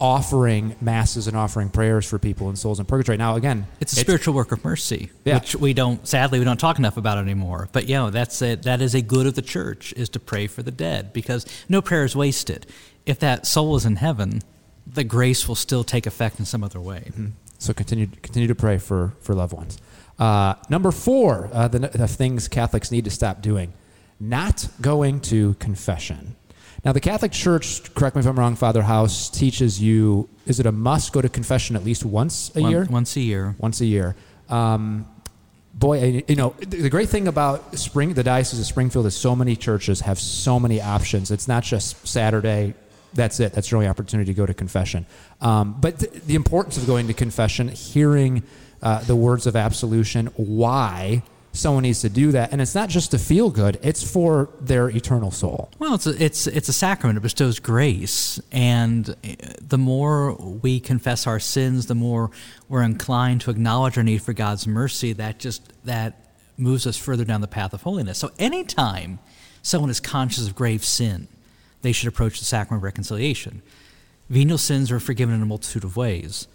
offering 0.00 0.76
masses 0.80 1.26
and 1.26 1.36
offering 1.36 1.68
prayers 1.68 2.06
for 2.06 2.18
people 2.18 2.48
and 2.48 2.58
souls 2.58 2.78
in 2.78 2.86
purgatory. 2.86 3.18
Now, 3.18 3.34
again, 3.36 3.66
It's 3.80 3.92
a 3.92 3.96
spiritual 3.96 4.32
work 4.34 4.52
of 4.52 4.64
mercy, 4.64 5.10
Yeah. 5.24 5.34
which 5.34 5.56
we 5.56 5.74
don't, 5.74 6.06
sadly, 6.06 6.38
we 6.38 6.44
don't 6.44 6.60
talk 6.60 6.78
enough 6.78 6.96
about 6.96 7.18
anymore. 7.18 7.68
But 7.72 7.88
yeah, 7.88 8.08
that's 8.10 8.40
it. 8.40 8.62
That 8.62 8.80
is 8.80 8.94
a 8.94 9.02
good 9.02 9.26
of 9.26 9.34
the 9.34 9.42
church 9.42 9.92
is 9.96 10.08
to 10.10 10.20
pray 10.20 10.46
for 10.46 10.62
the 10.62 10.70
dead 10.70 11.12
because 11.12 11.44
no 11.68 11.82
prayer 11.82 12.04
is 12.04 12.14
wasted. 12.14 12.66
If 13.06 13.18
that 13.20 13.46
soul 13.46 13.74
is 13.76 13.84
in 13.84 13.96
heaven, 13.96 14.42
the 14.86 15.02
grace 15.04 15.48
will 15.48 15.54
still 15.56 15.82
take 15.84 16.06
effect 16.06 16.38
in 16.38 16.44
some 16.44 16.62
other 16.62 16.80
way. 16.80 17.10
So 17.58 17.72
continue 17.74 18.06
continue 18.22 18.46
to 18.48 18.54
pray 18.54 18.78
for 18.78 19.14
for 19.20 19.34
loved 19.34 19.52
ones. 19.52 19.78
Uh, 20.18 20.54
number 20.68 20.92
four, 20.92 21.50
uh, 21.52 21.66
the, 21.68 21.80
the 21.80 22.06
things 22.08 22.46
Catholics 22.48 22.90
need 22.92 23.04
to 23.04 23.10
stop 23.10 23.42
doing: 23.42 23.72
not 24.20 24.68
going 24.80 25.20
to 25.22 25.54
confession. 25.54 26.36
Now, 26.84 26.92
the 26.92 27.00
Catholic 27.00 27.32
Church, 27.32 27.92
correct 27.94 28.14
me 28.16 28.20
if 28.20 28.26
I'm 28.26 28.38
wrong, 28.38 28.54
Father 28.56 28.82
House 28.82 29.28
teaches 29.28 29.82
you: 29.82 30.28
is 30.46 30.60
it 30.60 30.66
a 30.66 30.72
must 30.72 31.12
go 31.12 31.20
to 31.20 31.28
confession 31.28 31.76
at 31.76 31.84
least 31.84 32.04
once 32.04 32.50
a 32.54 32.60
One- 32.62 32.70
year? 32.70 32.86
Once 32.88 33.16
a 33.16 33.20
year. 33.20 33.56
Once 33.58 33.80
a 33.80 33.86
year. 33.86 34.14
Um, 34.48 35.06
boy, 35.74 36.24
you 36.26 36.36
know 36.36 36.54
the 36.60 36.88
great 36.88 37.08
thing 37.08 37.28
about 37.28 37.76
Spring, 37.78 38.14
the 38.14 38.22
Diocese 38.22 38.60
of 38.60 38.66
Springfield, 38.66 39.06
is 39.06 39.16
so 39.16 39.34
many 39.36 39.56
churches 39.56 40.00
have 40.00 40.18
so 40.18 40.58
many 40.60 40.80
options. 40.80 41.30
It's 41.30 41.48
not 41.48 41.64
just 41.64 42.06
Saturday. 42.06 42.74
That's 43.14 43.40
it. 43.40 43.52
That's 43.52 43.70
your 43.70 43.78
only 43.78 43.88
opportunity 43.88 44.32
to 44.32 44.36
go 44.36 44.46
to 44.46 44.54
confession. 44.54 45.06
Um, 45.40 45.76
but 45.80 45.98
th- 45.98 46.12
the 46.26 46.34
importance 46.34 46.76
of 46.76 46.86
going 46.86 47.06
to 47.08 47.14
confession, 47.14 47.68
hearing 47.68 48.42
uh, 48.82 49.02
the 49.04 49.16
words 49.16 49.46
of 49.46 49.56
absolution, 49.56 50.26
why 50.36 51.22
someone 51.58 51.82
needs 51.82 52.00
to 52.02 52.08
do 52.08 52.32
that, 52.32 52.52
and 52.52 52.60
it's 52.60 52.74
not 52.74 52.88
just 52.88 53.10
to 53.10 53.18
feel 53.18 53.50
good; 53.50 53.78
it's 53.82 54.08
for 54.08 54.50
their 54.60 54.88
eternal 54.88 55.30
soul. 55.30 55.70
Well, 55.78 55.94
it's 55.94 56.06
a, 56.06 56.22
it's 56.22 56.46
it's 56.46 56.68
a 56.68 56.72
sacrament. 56.72 57.18
It 57.18 57.22
bestows 57.22 57.58
grace, 57.58 58.40
and 58.52 59.10
uh, 59.10 59.14
the 59.60 59.78
more 59.78 60.34
we 60.34 60.80
confess 60.80 61.26
our 61.26 61.40
sins, 61.40 61.86
the 61.86 61.94
more 61.94 62.30
we're 62.68 62.82
inclined 62.82 63.40
to 63.42 63.50
acknowledge 63.50 63.98
our 63.98 64.04
need 64.04 64.22
for 64.22 64.32
God's 64.32 64.66
mercy. 64.66 65.12
That 65.12 65.38
just 65.38 65.72
that 65.84 66.32
moves 66.56 66.86
us 66.86 66.96
further 66.96 67.24
down 67.24 67.40
the 67.40 67.48
path 67.48 67.72
of 67.72 67.82
holiness. 67.82 68.18
So, 68.18 68.30
anytime 68.38 69.18
someone 69.62 69.90
is 69.90 70.00
conscious 70.00 70.46
of 70.46 70.54
grave 70.54 70.84
sin, 70.84 71.28
they 71.82 71.92
should 71.92 72.08
approach 72.08 72.38
the 72.38 72.44
sacrament 72.44 72.80
of 72.80 72.84
reconciliation. 72.84 73.62
Venial 74.28 74.58
sins 74.58 74.90
are 74.90 75.00
forgiven 75.00 75.34
in 75.34 75.42
a 75.42 75.46
multitude 75.46 75.84
of 75.84 75.96
ways. 75.96 76.48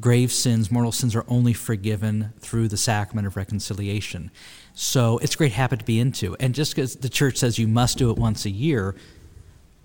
Grave 0.00 0.32
sins, 0.32 0.70
mortal 0.70 0.92
sins, 0.92 1.14
are 1.16 1.24
only 1.28 1.52
forgiven 1.52 2.32
through 2.40 2.68
the 2.68 2.76
sacrament 2.76 3.26
of 3.26 3.36
reconciliation. 3.36 4.30
So 4.74 5.18
it's 5.18 5.34
a 5.34 5.38
great 5.38 5.52
habit 5.52 5.80
to 5.80 5.84
be 5.84 5.98
into. 5.98 6.36
And 6.38 6.54
just 6.54 6.74
because 6.74 6.96
the 6.96 7.08
church 7.08 7.38
says 7.38 7.58
you 7.58 7.66
must 7.66 7.98
do 7.98 8.10
it 8.10 8.16
once 8.16 8.44
a 8.44 8.50
year, 8.50 8.94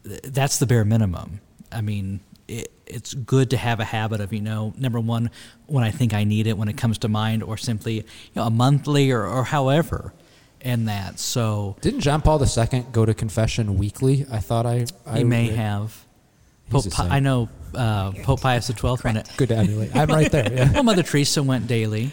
that's 0.04 0.60
the 0.60 0.66
bare 0.66 0.86
minimum. 0.86 1.40
I 1.72 1.82
mean, 1.82 2.20
it, 2.48 2.72
it's 2.86 3.14
good 3.14 3.50
to 3.52 3.58
have 3.58 3.80
a 3.80 3.86
habit 3.86 4.22
of, 4.22 4.34
you 4.34 4.42
know, 4.42 4.74
number 4.78 5.00
one, 5.00 5.32
when 5.66 5.84
I 5.84 5.92
think 5.92 6.14
I 6.14 6.24
need 6.24 6.46
it, 6.46 6.58
when 6.58 6.68
it 6.68 6.78
comes 6.78 7.00
to 7.00 7.08
mind, 7.08 7.42
or 7.42 7.58
simply, 7.58 7.96
you 7.96 8.04
know, 8.36 8.44
a 8.44 8.52
monthly 8.52 9.12
or, 9.12 9.26
or 9.26 9.44
however, 9.46 10.14
and 10.62 10.88
that. 10.88 11.20
So 11.20 11.76
Didn't 11.82 12.02
John 12.02 12.22
Paul 12.22 12.44
II 12.44 12.86
go 12.92 13.06
to 13.06 13.14
confession 13.14 13.78
weekly? 13.78 14.26
I 14.32 14.40
thought 14.40 14.66
I. 14.66 14.86
I 15.06 15.20
he 15.20 15.24
may 15.24 15.50
read- 15.50 15.58
have. 15.58 16.06
Pope, 16.70 16.86
I 16.98 17.20
know 17.20 17.50
uh, 17.76 18.12
Pope 18.24 18.42
Pius 18.42 18.68
XII 18.68 18.96
went 19.04 19.18
it. 19.18 19.30
Good 19.38 19.50
to 19.50 19.56
emulate. 19.58 19.96
I'm 19.96 20.08
right 20.10 20.32
there. 20.32 20.52
Yeah. 20.52 20.72
Well, 20.74 20.84
Mother 20.84 21.04
Teresa 21.04 21.42
went 21.44 21.68
daily. 21.68 22.12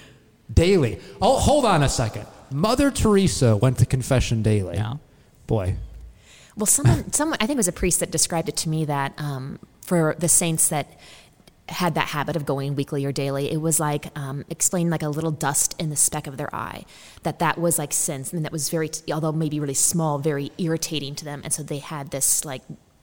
daily. 0.53 0.99
Oh, 1.21 1.39
hold 1.39 1.65
on 1.65 1.83
a 1.83 1.89
second. 1.89 2.27
Mother 2.53 2.91
Teresa 2.91 3.57
went 3.57 3.79
to 3.79 3.87
confession 3.87 4.43
daily. 4.43 4.77
Yeah. 4.77 4.95
Boy, 5.47 5.77
Well, 6.57 6.67
someone, 6.67 7.13
someone, 7.19 7.39
I 7.41 7.47
think 7.47 7.57
it 7.57 7.59
was 7.59 7.69
a 7.69 7.73
priest 7.73 8.01
that 8.01 8.11
described 8.11 8.49
it 8.49 8.57
to 8.59 8.69
me 8.69 8.85
that 8.85 9.15
um, 9.19 9.59
for 9.83 10.15
the 10.19 10.29
saints 10.29 10.69
that 10.69 10.99
had 11.69 11.95
that 11.95 12.09
habit 12.09 12.35
of 12.35 12.45
going 12.45 12.75
weekly 12.75 13.05
or 13.05 13.13
daily, 13.13 13.51
it 13.51 13.61
was 13.61 13.79
like 13.79 14.17
um, 14.19 14.45
explained 14.51 14.91
like 14.91 15.03
a 15.05 15.09
little 15.09 15.31
dust 15.31 15.77
in 15.79 15.89
the 15.91 15.97
speck 15.97 16.27
of 16.27 16.37
their 16.37 16.53
eye. 16.55 16.85
That 17.23 17.39
that 17.39 17.59
was 17.59 17.79
like 17.79 17.93
sin, 17.93 18.25
and 18.33 18.45
that 18.45 18.51
was 18.53 18.69
very, 18.71 18.91
although 19.13 19.31
maybe 19.31 19.61
really 19.61 19.75
small, 19.75 20.19
very 20.19 20.51
irritating 20.59 21.15
to 21.17 21.25
them, 21.25 21.41
and 21.45 21.53
so 21.53 21.63
they 21.63 21.79
had 21.79 22.11
this 22.11 22.45
like 22.45 22.63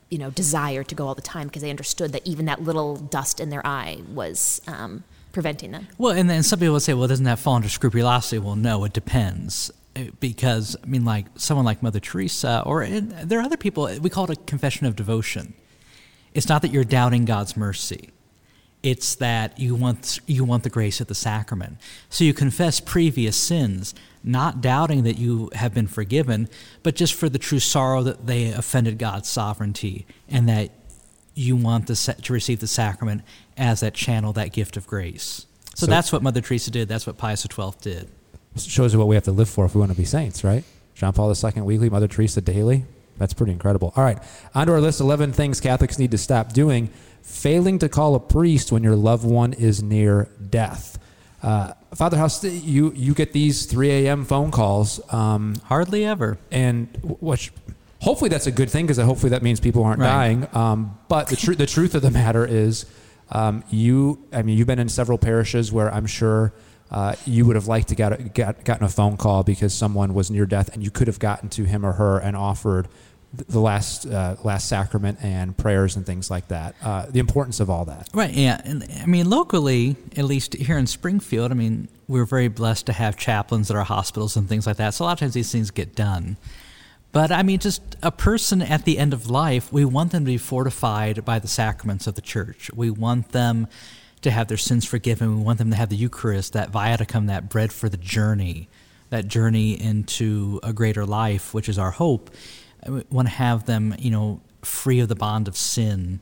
you 0.09 0.17
know 0.17 0.29
desire 0.29 0.83
to 0.83 0.95
go 0.95 1.07
all 1.07 1.15
the 1.15 1.21
time 1.21 1.47
because 1.47 1.61
they 1.61 1.69
understood 1.69 2.11
that 2.13 2.25
even 2.25 2.45
that 2.45 2.63
little 2.63 2.95
dust 2.95 3.39
in 3.39 3.49
their 3.49 3.65
eye 3.65 4.01
was 4.13 4.61
um, 4.67 5.03
preventing 5.31 5.71
them. 5.71 5.87
Well, 5.97 6.13
and 6.17 6.29
then 6.29 6.43
some 6.43 6.59
people 6.59 6.73
would 6.73 6.81
say, 6.81 6.93
well, 6.93 7.07
doesn't 7.07 7.25
that 7.25 7.39
fall 7.39 7.55
under 7.55 7.69
scrupulosity? 7.69 8.39
Well, 8.39 8.55
no, 8.55 8.83
it 8.85 8.93
depends. 8.93 9.71
Uh, 9.95 10.05
Because, 10.19 10.75
I 10.83 10.85
mean, 10.87 11.05
like 11.05 11.25
someone 11.35 11.65
like 11.65 11.83
Mother 11.83 11.99
Teresa, 11.99 12.63
or 12.65 12.87
there 12.87 13.39
are 13.39 13.43
other 13.43 13.57
people, 13.57 13.89
we 14.01 14.09
call 14.09 14.25
it 14.25 14.37
a 14.37 14.41
confession 14.45 14.87
of 14.87 14.95
devotion. 14.95 15.53
It's 16.33 16.49
not 16.49 16.61
that 16.61 16.71
you're 16.71 16.83
doubting 16.83 17.25
God's 17.25 17.57
mercy. 17.57 18.09
It's 18.83 19.15
that 19.15 19.59
you 19.59 19.73
want 19.75 20.19
you 20.27 20.43
want 20.43 20.63
the 20.63 20.69
grace 20.69 21.01
of 21.01 21.07
the 21.07 21.15
sacrament. 21.15 21.77
So 22.09 22.23
you 22.23 22.33
confess 22.33 22.79
previous 22.79 23.35
sins, 23.35 23.95
not 24.27 24.62
doubting 24.62 25.03
that 25.03 25.17
you 25.17 25.50
have 25.53 25.74
been 25.74 25.88
forgiven, 25.88 26.50
but 26.84 26.96
just 26.96 27.13
for 27.13 27.29
the 27.29 27.39
true 27.39 27.60
sorrow 27.60 28.03
that 28.03 28.27
they 28.27 28.51
offended 28.51 28.98
God's 28.98 29.29
sovereignty 29.29 30.05
and 30.29 30.48
that 30.50 30.72
you 31.34 31.55
want 31.55 31.88
the, 31.88 31.96
sa- 31.96 32.13
to 32.13 32.34
receive 32.34 32.60
the 32.60 32.67
sacrament 32.67 33.22
as 33.57 33.79
that 33.79 33.93
channel, 33.93 34.34
that 34.34 34.51
gift 34.51 34.75
of 34.77 34.86
grace. 34.88 35.46
So, 35.75 35.86
So- 35.86 35.91
that's 35.91 36.12
what 36.12 36.22
Mother 36.24 36.41
Teresa 36.41 36.72
did. 36.72 36.88
That's 36.88 37.07
what 37.07 37.17
Pius 37.17 37.41
XII 37.41 37.72
did. 37.81 38.10
shows 38.57 38.91
you 38.93 39.00
what 39.00 39.07
we 39.07 39.15
have 39.15 39.24
to 39.25 39.31
live 39.31 39.48
for 39.50 39.65
if 39.65 39.75
we 39.75 39.79
want 39.79 39.91
to 39.91 39.98
be 39.98 40.05
saints, 40.05 40.43
right? 40.43 40.63
John 40.96 41.13
Paul 41.13 41.31
II 41.31 41.62
weekly, 41.62 41.89
Mother 41.91 42.07
Teresa 42.07 42.41
daily. 42.41 42.86
That's 43.19 43.34
pretty 43.34 43.51
incredible. 43.51 43.93
All 43.96 44.03
right, 44.03 44.17
onto 44.55 44.74
our 44.74 44.81
list 44.81 45.00
11 45.00 45.34
things 45.34 45.60
Catholics 45.60 45.98
need 46.00 46.12
to 46.12 46.17
stop 46.17 46.53
doing. 46.53 46.89
Failing 47.22 47.77
to 47.79 47.89
call 47.89 48.15
a 48.15 48.19
priest 48.19 48.72
when 48.72 48.84
your 48.84 48.96
loved 48.96 49.25
one 49.25 49.53
is 49.53 49.84
near 49.84 50.29
death. 50.50 50.98
Uh, 51.44 51.74
Father 51.96 52.17
House, 52.17 52.44
you, 52.44 52.91
you 52.96 53.13
get 53.13 53.32
these 53.34 53.65
3 53.65 53.91
a.m. 53.91 54.25
phone 54.25 54.51
calls, 54.51 55.00
um, 55.13 55.56
Hardly 55.65 56.03
ever. 56.06 56.38
and 56.51 56.88
which 57.20 57.51
hopefully 58.01 58.29
that's 58.29 58.48
a 58.48 58.51
good 58.51 58.70
thing 58.70 58.86
because 58.86 58.98
hopefully 58.98 59.29
that 59.29 59.44
means 59.44 59.60
people 59.60 59.84
aren't 59.84 60.00
Right. 60.00 60.08
dying. 60.08 60.48
Um, 60.53 60.98
but 61.08 61.27
the, 61.27 61.36
tru- 61.36 61.56
the 61.56 61.65
truth 61.67 61.94
of 61.96 62.01
the 62.01 62.12
matter 62.12 62.46
is, 62.46 62.86
um, 63.29 63.63
you, 63.70 64.24
I 64.34 64.41
mean, 64.41 64.58
you've 64.58 64.67
been 64.67 64.79
in 64.79 64.89
several 64.89 65.17
parishes 65.17 65.72
where 65.72 65.94
I'm 65.94 66.06
sure 66.08 66.53
uh, 66.89 67.15
you 67.25 67.46
would 67.46 67.56
have 67.56 67.67
liked 67.67 67.89
to 67.89 67.96
get, 67.96 68.34
get 68.34 68.63
gotten 68.63 68.86
a 68.86 68.89
phone 68.89 69.17
call 69.17 69.44
because 69.44 69.74
someone 69.74 70.13
was 70.13 70.32
near 70.32 70.46
death, 70.46 70.70
and 70.74 70.82
you 70.84 70.89
could 70.89 71.08
have 71.08 71.20
gotten 71.20 71.50
to 71.50 71.65
him 71.65 71.86
or 71.86 71.94
her 71.94 72.17
and 72.17 72.36
offered 72.38 72.88
the 73.34 73.60
last 73.60 74.05
uh, 74.05 74.36
last 74.43 74.67
sacrament 74.67 75.19
and 75.22 75.55
prayers 75.55 75.96
and 75.96 76.05
things 76.05 76.31
like 76.31 76.48
that. 76.48 76.75
Uh, 76.81 77.05
the 77.10 77.19
importance 77.19 77.60
of 77.60 77.69
all 77.69 77.86
that. 77.86 78.10
Right, 78.13 78.34
yeah. 78.34 78.62
And 78.63 78.88
I 79.01 79.05
mean, 79.05 79.29
locally, 79.29 79.96
at 80.15 80.25
least 80.25 80.53
here 80.55 80.77
in 80.77 80.88
Springfield, 80.88 81.51
I 81.51 81.55
mean, 81.55 81.88
we're 82.07 82.25
very 82.25 82.48
blessed 82.48 82.86
to 82.88 82.93
have 82.93 83.17
chaplains 83.17 83.69
at 83.69 83.77
our 83.77 83.84
hospitals 83.84 84.36
and 84.36 84.48
things 84.48 84.65
like 84.65 84.77
that. 84.77 84.93
So 84.93 85.03
a 85.03 85.05
lot 85.05 85.13
of 85.13 85.19
times 85.19 85.34
these 85.34 85.51
things 85.51 85.72
get 85.72 85.96
done. 85.96 86.38
But 87.12 87.31
I 87.31 87.43
mean, 87.43 87.60
just 87.60 87.81
a 88.03 88.12
person 88.12 88.62
at 88.62 88.86
the 88.86 88.98
end 88.98 89.13
of 89.13 89.29
life, 89.29 89.72
we 89.72 89.86
want 89.86 90.12
them 90.12 90.24
to 90.25 90.31
be 90.31 90.38
fortified 90.38 91.25
by 91.25 91.39
the 91.39 91.48
sacraments 91.48 92.07
of 92.07 92.15
the 92.15 92.22
church. 92.22 92.69
We 92.74 92.89
want 92.89 93.31
them 93.31 93.67
to 94.22 94.31
have 94.31 94.48
their 94.48 94.57
sins 94.57 94.86
forgiven. 94.86 95.38
We 95.38 95.43
want 95.43 95.57
them 95.57 95.69
to 95.72 95.75
have 95.75 95.89
the 95.89 95.96
Eucharist, 95.96 96.53
that 96.53 96.72
viaticum, 96.72 97.27
that 97.27 97.50
bread 97.50 97.72
for 97.72 97.88
the 97.89 97.98
journey, 97.98 98.67
that 99.10 99.27
journey 99.27 99.79
into 99.79 100.60
a 100.63 100.74
greater 100.74 101.05
life, 101.05 101.53
which 101.53 101.69
is 101.69 101.77
our 101.77 101.91
hope. 101.91 102.29
Want 102.88 103.27
to 103.27 103.34
have 103.34 103.65
them, 103.65 103.96
you 104.00 104.12
know, 104.12 104.41
free 104.63 105.00
of 105.00 105.08
the 105.08 105.15
bond 105.15 105.48
of 105.48 105.58
sin 105.58 106.20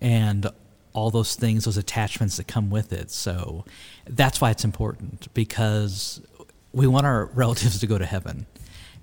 and 0.00 0.50
all 0.92 1.10
those 1.10 1.34
things, 1.34 1.64
those 1.64 1.76
attachments 1.76 2.36
that 2.36 2.48
come 2.48 2.70
with 2.70 2.92
it. 2.92 3.10
So 3.10 3.64
that's 4.06 4.40
why 4.40 4.50
it's 4.50 4.64
important 4.64 5.32
because 5.34 6.20
we 6.72 6.86
want 6.86 7.06
our 7.06 7.26
relatives 7.34 7.80
to 7.80 7.86
go 7.86 7.98
to 7.98 8.06
heaven 8.06 8.46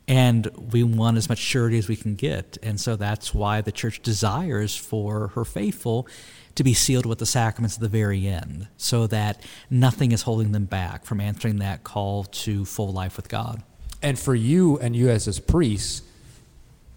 and 0.08 0.48
we 0.72 0.84
want 0.84 1.18
as 1.18 1.30
much 1.30 1.40
surety 1.40 1.78
as 1.78 1.88
we 1.88 1.96
can 1.96 2.16
get. 2.16 2.58
And 2.62 2.80
so 2.80 2.96
that's 2.96 3.34
why 3.34 3.62
the 3.62 3.72
church 3.72 4.02
desires 4.02 4.76
for 4.76 5.30
her 5.30 5.46
faithful 5.46 6.08
to 6.56 6.64
be 6.64 6.74
sealed 6.74 7.06
with 7.06 7.20
the 7.20 7.26
sacraments 7.26 7.76
at 7.76 7.82
the 7.82 7.90
very 7.90 8.28
end 8.28 8.68
so 8.78 9.08
that 9.08 9.42
nothing 9.70 10.12
is 10.12 10.22
holding 10.22 10.52
them 10.52 10.66
back 10.66 11.06
from 11.06 11.20
answering 11.20 11.58
that 11.58 11.84
call 11.84 12.24
to 12.24 12.66
full 12.66 12.94
life 12.94 13.18
with 13.18 13.30
God. 13.30 13.64
And 14.02 14.18
for 14.18 14.36
you 14.36 14.78
and 14.80 14.96
you 14.96 15.10
as 15.10 15.28
as 15.28 15.40
priests, 15.40 16.04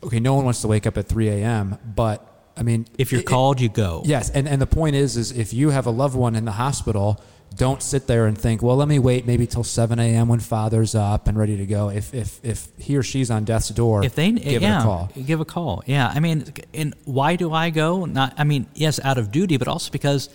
okay, 0.03 0.21
no 0.21 0.35
one 0.35 0.45
wants 0.45 0.61
to 0.63 0.69
wake 0.69 0.87
up 0.87 0.97
at 0.97 1.07
3 1.09 1.29
a.m., 1.29 1.79
but 1.85 2.25
I 2.57 2.63
mean, 2.63 2.87
If 2.99 3.13
you're 3.13 3.21
it- 3.21 3.27
called, 3.27 3.61
you 3.61 3.69
go. 3.69 4.03
Yes, 4.05 4.31
and, 4.31 4.49
and 4.49 4.61
the 4.61 4.67
point 4.67 4.97
is, 4.97 5.17
is 5.17 5.31
if 5.33 5.53
you 5.53 5.71
have 5.71 5.87
a 5.87 5.91
loved 5.91 6.17
one 6.17 6.35
in 6.35 6.45
the 6.45 6.53
hospital, 6.53 7.23
don't 7.57 7.83
sit 7.83 8.07
there 8.07 8.27
and 8.27 8.37
think, 8.37 8.63
well, 8.63 8.77
let 8.77 8.89
me 8.89 8.99
wait 8.99 9.27
maybe 9.27 9.47
till 9.47 9.65
7 9.65 9.99
a.m. 9.99 10.29
when 10.29 10.39
father's 10.41 10.95
up 10.95 11.29
and 11.29 11.39
ready 11.39 11.57
to 11.57 11.67
go. 11.67 11.89
If 11.89 12.13
if, 12.13 12.41
if 12.45 12.69
he 12.79 12.97
or 12.97 13.03
she's 13.03 13.31
on 13.31 13.45
death's 13.45 13.71
door, 13.71 14.05
if 14.05 14.15
they 14.15 14.33
give 14.33 14.61
yeah, 14.61 14.79
it 14.79 14.81
a 14.81 14.83
call. 14.83 15.11
give 15.25 15.41
a 15.41 15.45
call. 15.45 15.83
Yeah, 15.87 16.13
I 16.15 16.21
mean, 16.21 16.45
and 16.75 16.95
why 17.05 17.37
do 17.37 17.53
I 17.53 17.71
go? 17.71 18.05
Not, 18.05 18.35
I 18.37 18.45
mean, 18.45 18.67
yes, 18.75 19.01
out 19.03 19.17
of 19.19 19.31
duty, 19.31 19.57
but 19.57 19.67
also 19.67 19.91
because, 19.91 20.29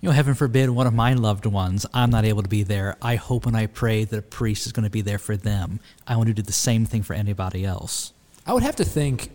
you 0.00 0.08
know, 0.08 0.12
heaven 0.12 0.34
forbid, 0.34 0.70
one 0.70 0.86
of 0.86 0.94
my 0.94 1.14
loved 1.14 1.44
ones, 1.44 1.84
I'm 1.92 2.10
not 2.10 2.24
able 2.24 2.42
to 2.42 2.48
be 2.48 2.62
there. 2.62 2.96
I 3.02 3.16
hope 3.16 3.46
and 3.46 3.56
I 3.56 3.66
pray 3.66 4.04
that 4.04 4.16
a 4.18 4.22
priest 4.22 4.66
is 4.66 4.72
going 4.72 4.84
to 4.84 4.90
be 4.90 5.00
there 5.00 5.18
for 5.18 5.36
them. 5.36 5.80
I 6.06 6.14
want 6.16 6.28
to 6.28 6.34
do 6.34 6.42
the 6.42 6.52
same 6.52 6.84
thing 6.86 7.02
for 7.02 7.14
anybody 7.14 7.64
else. 7.64 8.12
I 8.48 8.54
would 8.54 8.62
have 8.62 8.76
to 8.76 8.84
think 8.84 9.30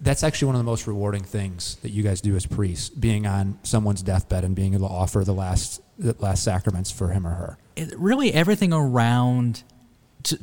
that's 0.00 0.24
actually 0.24 0.46
one 0.46 0.54
of 0.56 0.60
the 0.60 0.64
most 0.64 0.86
rewarding 0.86 1.22
things 1.22 1.76
that 1.82 1.90
you 1.90 2.02
guys 2.02 2.20
do 2.22 2.34
as 2.34 2.46
priests, 2.46 2.88
being 2.88 3.26
on 3.26 3.58
someone's 3.62 4.02
deathbed 4.02 4.42
and 4.42 4.56
being 4.56 4.74
able 4.74 4.88
to 4.88 4.94
offer 4.94 5.22
the 5.22 5.34
last 5.34 5.82
the 5.98 6.16
last 6.18 6.42
sacraments 6.42 6.90
for 6.90 7.10
him 7.10 7.26
or 7.26 7.30
her. 7.30 7.58
It, 7.76 7.92
really, 7.98 8.32
everything 8.32 8.72
around. 8.72 9.62
To, 10.24 10.38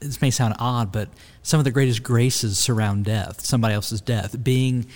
this 0.00 0.20
may 0.20 0.30
sound 0.30 0.54
odd, 0.58 0.90
but 0.90 1.08
some 1.42 1.58
of 1.58 1.64
the 1.64 1.70
greatest 1.70 2.02
graces 2.02 2.58
surround 2.58 3.04
death, 3.04 3.42
somebody 3.42 3.74
else's 3.74 4.00
death. 4.00 4.42
Being 4.42 4.86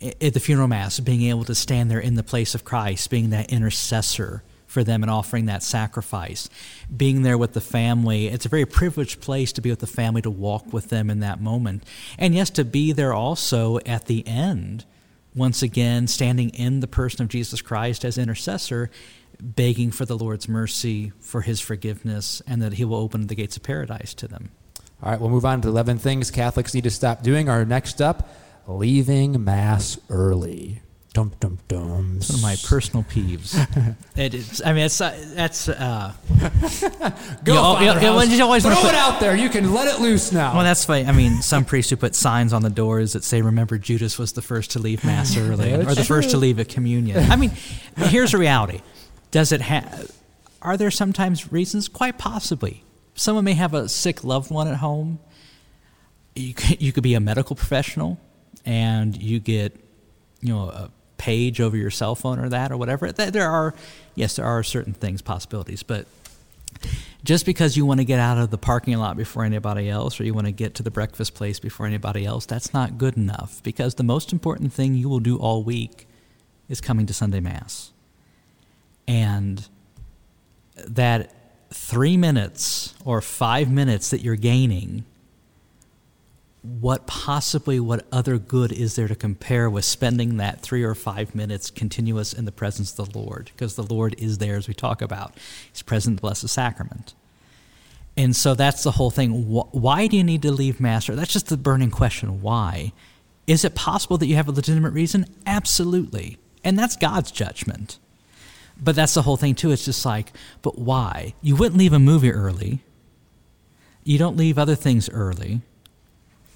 at 0.00 0.34
the 0.34 0.40
funeral 0.40 0.68
mass, 0.68 1.00
being 1.00 1.22
able 1.22 1.44
to 1.44 1.54
stand 1.54 1.90
there 1.90 1.98
in 1.98 2.14
the 2.14 2.22
place 2.22 2.54
of 2.54 2.64
Christ, 2.64 3.10
being 3.10 3.30
that 3.30 3.50
intercessor 3.50 4.42
for 4.68 4.84
them 4.84 5.02
and 5.02 5.10
offering 5.10 5.46
that 5.46 5.62
sacrifice, 5.64 6.48
being 6.94 7.22
there 7.22 7.38
with 7.38 7.54
the 7.54 7.60
family. 7.60 8.28
It's 8.28 8.46
a 8.46 8.50
very 8.50 8.66
privileged 8.66 9.20
place 9.20 9.50
to 9.54 9.62
be 9.62 9.70
with 9.70 9.80
the 9.80 9.86
family, 9.86 10.22
to 10.22 10.30
walk 10.30 10.72
with 10.72 10.90
them 10.90 11.10
in 11.10 11.20
that 11.20 11.40
moment. 11.40 11.82
And 12.18 12.34
yes, 12.34 12.50
to 12.50 12.64
be 12.64 12.92
there 12.92 13.14
also 13.14 13.78
at 13.86 14.04
the 14.04 14.24
end, 14.28 14.84
once 15.34 15.62
again, 15.62 16.06
standing 16.06 16.50
in 16.50 16.80
the 16.80 16.86
person 16.86 17.22
of 17.22 17.28
Jesus 17.28 17.62
Christ 17.62 18.04
as 18.04 18.18
intercessor, 18.18 18.90
begging 19.40 19.90
for 19.90 20.04
the 20.04 20.18
Lord's 20.18 20.48
mercy, 20.48 21.12
for 21.18 21.40
his 21.40 21.60
forgiveness, 21.60 22.42
and 22.46 22.60
that 22.60 22.74
he 22.74 22.84
will 22.84 22.96
open 22.96 23.26
the 23.26 23.34
gates 23.34 23.56
of 23.56 23.62
paradise 23.62 24.12
to 24.14 24.28
them. 24.28 24.50
All 25.02 25.10
right, 25.10 25.20
we'll 25.20 25.30
move 25.30 25.46
on 25.46 25.62
to 25.62 25.68
11 25.68 25.98
things 25.98 26.30
Catholics 26.30 26.74
need 26.74 26.84
to 26.84 26.90
stop 26.90 27.22
doing. 27.22 27.48
Our 27.48 27.64
next 27.64 28.02
up, 28.02 28.28
leaving 28.66 29.42
Mass 29.42 29.98
early. 30.10 30.82
Dum 31.14 31.32
dum 31.40 31.58
dum. 31.68 32.14
It's 32.18 32.28
one 32.28 32.36
of 32.36 32.42
my 32.42 32.56
personal 32.64 33.02
peeves. 33.02 33.56
it 34.16 34.34
is. 34.34 34.62
I 34.64 34.72
mean, 34.72 34.84
it's 34.84 35.00
uh, 35.00 35.16
that's. 35.34 35.68
Uh, 35.68 36.12
Go, 37.44 37.54
you, 37.54 37.58
Father 37.60 37.84
you- 37.84 38.12
House. 38.12 38.28
you 38.28 38.44
always 38.44 38.62
Throw 38.62 38.74
put- 38.74 38.90
it 38.90 38.94
out 38.94 39.18
there. 39.18 39.34
You 39.34 39.48
can 39.48 39.72
let 39.72 39.88
it 39.92 40.00
loose 40.00 40.32
now. 40.32 40.54
Well, 40.54 40.64
that's 40.64 40.84
funny. 40.84 41.06
I 41.06 41.12
mean, 41.12 41.40
some 41.42 41.64
priests 41.64 41.90
who 41.90 41.96
put 41.96 42.14
signs 42.14 42.52
on 42.52 42.62
the 42.62 42.70
doors 42.70 43.14
that 43.14 43.24
say, 43.24 43.40
"Remember, 43.42 43.78
Judas 43.78 44.18
was 44.18 44.32
the 44.32 44.42
first 44.42 44.72
to 44.72 44.78
leave 44.78 45.02
mass 45.04 45.36
early, 45.36 45.72
or 45.74 45.94
the 45.94 46.04
first 46.04 46.30
to 46.30 46.36
leave 46.36 46.60
at 46.60 46.68
communion." 46.68 47.30
I 47.30 47.36
mean, 47.36 47.52
here's 47.96 48.32
the 48.32 48.38
reality: 48.38 48.80
Does 49.30 49.50
it 49.50 49.62
have? 49.62 50.10
Are 50.60 50.76
there 50.76 50.90
sometimes 50.90 51.50
reasons? 51.50 51.88
Quite 51.88 52.18
possibly. 52.18 52.84
Someone 53.14 53.44
may 53.44 53.54
have 53.54 53.72
a 53.74 53.88
sick 53.88 54.22
loved 54.24 54.50
one 54.50 54.68
at 54.68 54.76
home. 54.76 55.20
You 56.36 56.54
could, 56.54 56.80
you 56.82 56.92
could 56.92 57.02
be 57.02 57.14
a 57.14 57.20
medical 57.20 57.56
professional, 57.56 58.20
and 58.64 59.20
you 59.20 59.40
get, 59.40 59.74
you 60.40 60.52
know, 60.54 60.68
a 60.68 60.90
page 61.18 61.60
over 61.60 61.76
your 61.76 61.90
cell 61.90 62.14
phone 62.14 62.38
or 62.38 62.48
that 62.48 62.72
or 62.72 62.76
whatever. 62.76 63.12
There 63.12 63.50
are, 63.50 63.74
yes, 64.14 64.36
there 64.36 64.46
are 64.46 64.62
certain 64.62 64.94
things, 64.94 65.20
possibilities, 65.20 65.82
but 65.82 66.06
just 67.24 67.44
because 67.44 67.76
you 67.76 67.84
want 67.84 68.00
to 68.00 68.04
get 68.04 68.20
out 68.20 68.38
of 68.38 68.50
the 68.50 68.58
parking 68.58 68.96
lot 68.96 69.16
before 69.16 69.44
anybody 69.44 69.88
else 69.90 70.20
or 70.20 70.24
you 70.24 70.32
want 70.32 70.46
to 70.46 70.52
get 70.52 70.74
to 70.76 70.82
the 70.82 70.90
breakfast 70.90 71.34
place 71.34 71.58
before 71.58 71.86
anybody 71.86 72.24
else, 72.24 72.46
that's 72.46 72.72
not 72.72 72.96
good 72.96 73.16
enough 73.16 73.62
because 73.62 73.96
the 73.96 74.04
most 74.04 74.32
important 74.32 74.72
thing 74.72 74.94
you 74.94 75.08
will 75.08 75.20
do 75.20 75.36
all 75.36 75.62
week 75.62 76.06
is 76.68 76.80
coming 76.80 77.06
to 77.06 77.12
Sunday 77.12 77.40
Mass. 77.40 77.90
And 79.06 79.66
that 80.86 81.34
three 81.70 82.16
minutes 82.16 82.94
or 83.04 83.20
five 83.20 83.70
minutes 83.70 84.10
that 84.10 84.20
you're 84.20 84.36
gaining, 84.36 85.04
what 86.80 87.06
possibly, 87.06 87.80
what 87.80 88.06
other 88.12 88.38
good 88.38 88.72
is 88.72 88.94
there 88.96 89.08
to 89.08 89.14
compare 89.14 89.70
with 89.70 89.84
spending 89.84 90.36
that 90.36 90.60
three 90.60 90.82
or 90.82 90.94
five 90.94 91.34
minutes 91.34 91.70
continuous 91.70 92.32
in 92.32 92.44
the 92.44 92.52
presence 92.52 92.98
of 92.98 93.12
the 93.12 93.18
Lord? 93.18 93.50
Because 93.54 93.74
the 93.74 93.82
Lord 93.82 94.14
is 94.18 94.38
there, 94.38 94.56
as 94.56 94.68
we 94.68 94.74
talk 94.74 95.00
about. 95.00 95.34
He's 95.72 95.82
present 95.82 96.12
in 96.12 96.16
the 96.16 96.20
Blessed 96.20 96.48
Sacrament. 96.48 97.14
And 98.16 98.34
so 98.34 98.54
that's 98.54 98.82
the 98.82 98.92
whole 98.92 99.10
thing. 99.10 99.30
Why 99.48 100.08
do 100.08 100.16
you 100.16 100.24
need 100.24 100.42
to 100.42 100.52
leave 100.52 100.80
Mass? 100.80 101.08
Or 101.08 101.14
That's 101.14 101.32
just 101.32 101.46
the 101.46 101.56
burning 101.56 101.90
question. 101.90 102.42
Why? 102.42 102.92
Is 103.46 103.64
it 103.64 103.74
possible 103.74 104.18
that 104.18 104.26
you 104.26 104.34
have 104.34 104.48
a 104.48 104.52
legitimate 104.52 104.92
reason? 104.92 105.24
Absolutely. 105.46 106.38
And 106.64 106.78
that's 106.78 106.96
God's 106.96 107.30
judgment. 107.30 107.98
But 108.80 108.94
that's 108.94 109.14
the 109.14 109.22
whole 109.22 109.36
thing, 109.36 109.54
too. 109.54 109.70
It's 109.70 109.84
just 109.84 110.04
like, 110.04 110.32
but 110.62 110.78
why? 110.78 111.34
You 111.40 111.56
wouldn't 111.56 111.78
leave 111.78 111.92
a 111.92 111.98
movie 111.98 112.32
early. 112.32 112.80
You 114.04 114.18
don't 114.18 114.36
leave 114.36 114.58
other 114.58 114.74
things 114.74 115.08
early. 115.10 115.62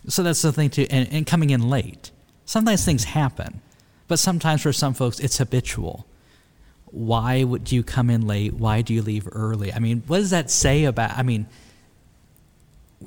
So 0.08 0.22
that's 0.22 0.42
the 0.42 0.52
thing, 0.52 0.70
too. 0.70 0.86
And, 0.90 1.08
and 1.12 1.26
coming 1.26 1.50
in 1.50 1.68
late. 1.68 2.10
Sometimes 2.44 2.84
things 2.84 3.04
happen. 3.04 3.60
But 4.08 4.18
sometimes 4.18 4.62
for 4.62 4.72
some 4.72 4.94
folks, 4.94 5.20
it's 5.20 5.38
habitual 5.38 6.06
why 6.92 7.42
would 7.42 7.72
you 7.72 7.82
come 7.82 8.10
in 8.10 8.26
late? 8.26 8.52
Why 8.54 8.82
do 8.82 8.92
you 8.92 9.02
leave 9.02 9.26
early? 9.32 9.72
I 9.72 9.78
mean, 9.78 10.02
what 10.06 10.18
does 10.18 10.30
that 10.30 10.50
say 10.50 10.84
about? 10.84 11.16
I 11.16 11.22
mean, 11.22 11.46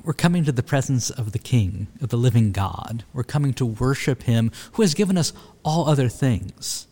we're 0.02 0.12
coming 0.12 0.44
to 0.44 0.52
the 0.52 0.62
presence 0.62 1.08
of 1.08 1.32
the 1.32 1.38
King, 1.38 1.86
of 2.02 2.08
the 2.08 2.16
living 2.16 2.50
God. 2.50 3.04
We're 3.12 3.24
coming 3.24 3.54
to 3.54 3.64
worship 3.64 4.24
Him 4.24 4.50
who 4.72 4.82
has 4.82 4.94
given 4.94 5.16
us 5.16 5.32
all 5.64 5.88
other 5.88 6.08
things. 6.08 6.88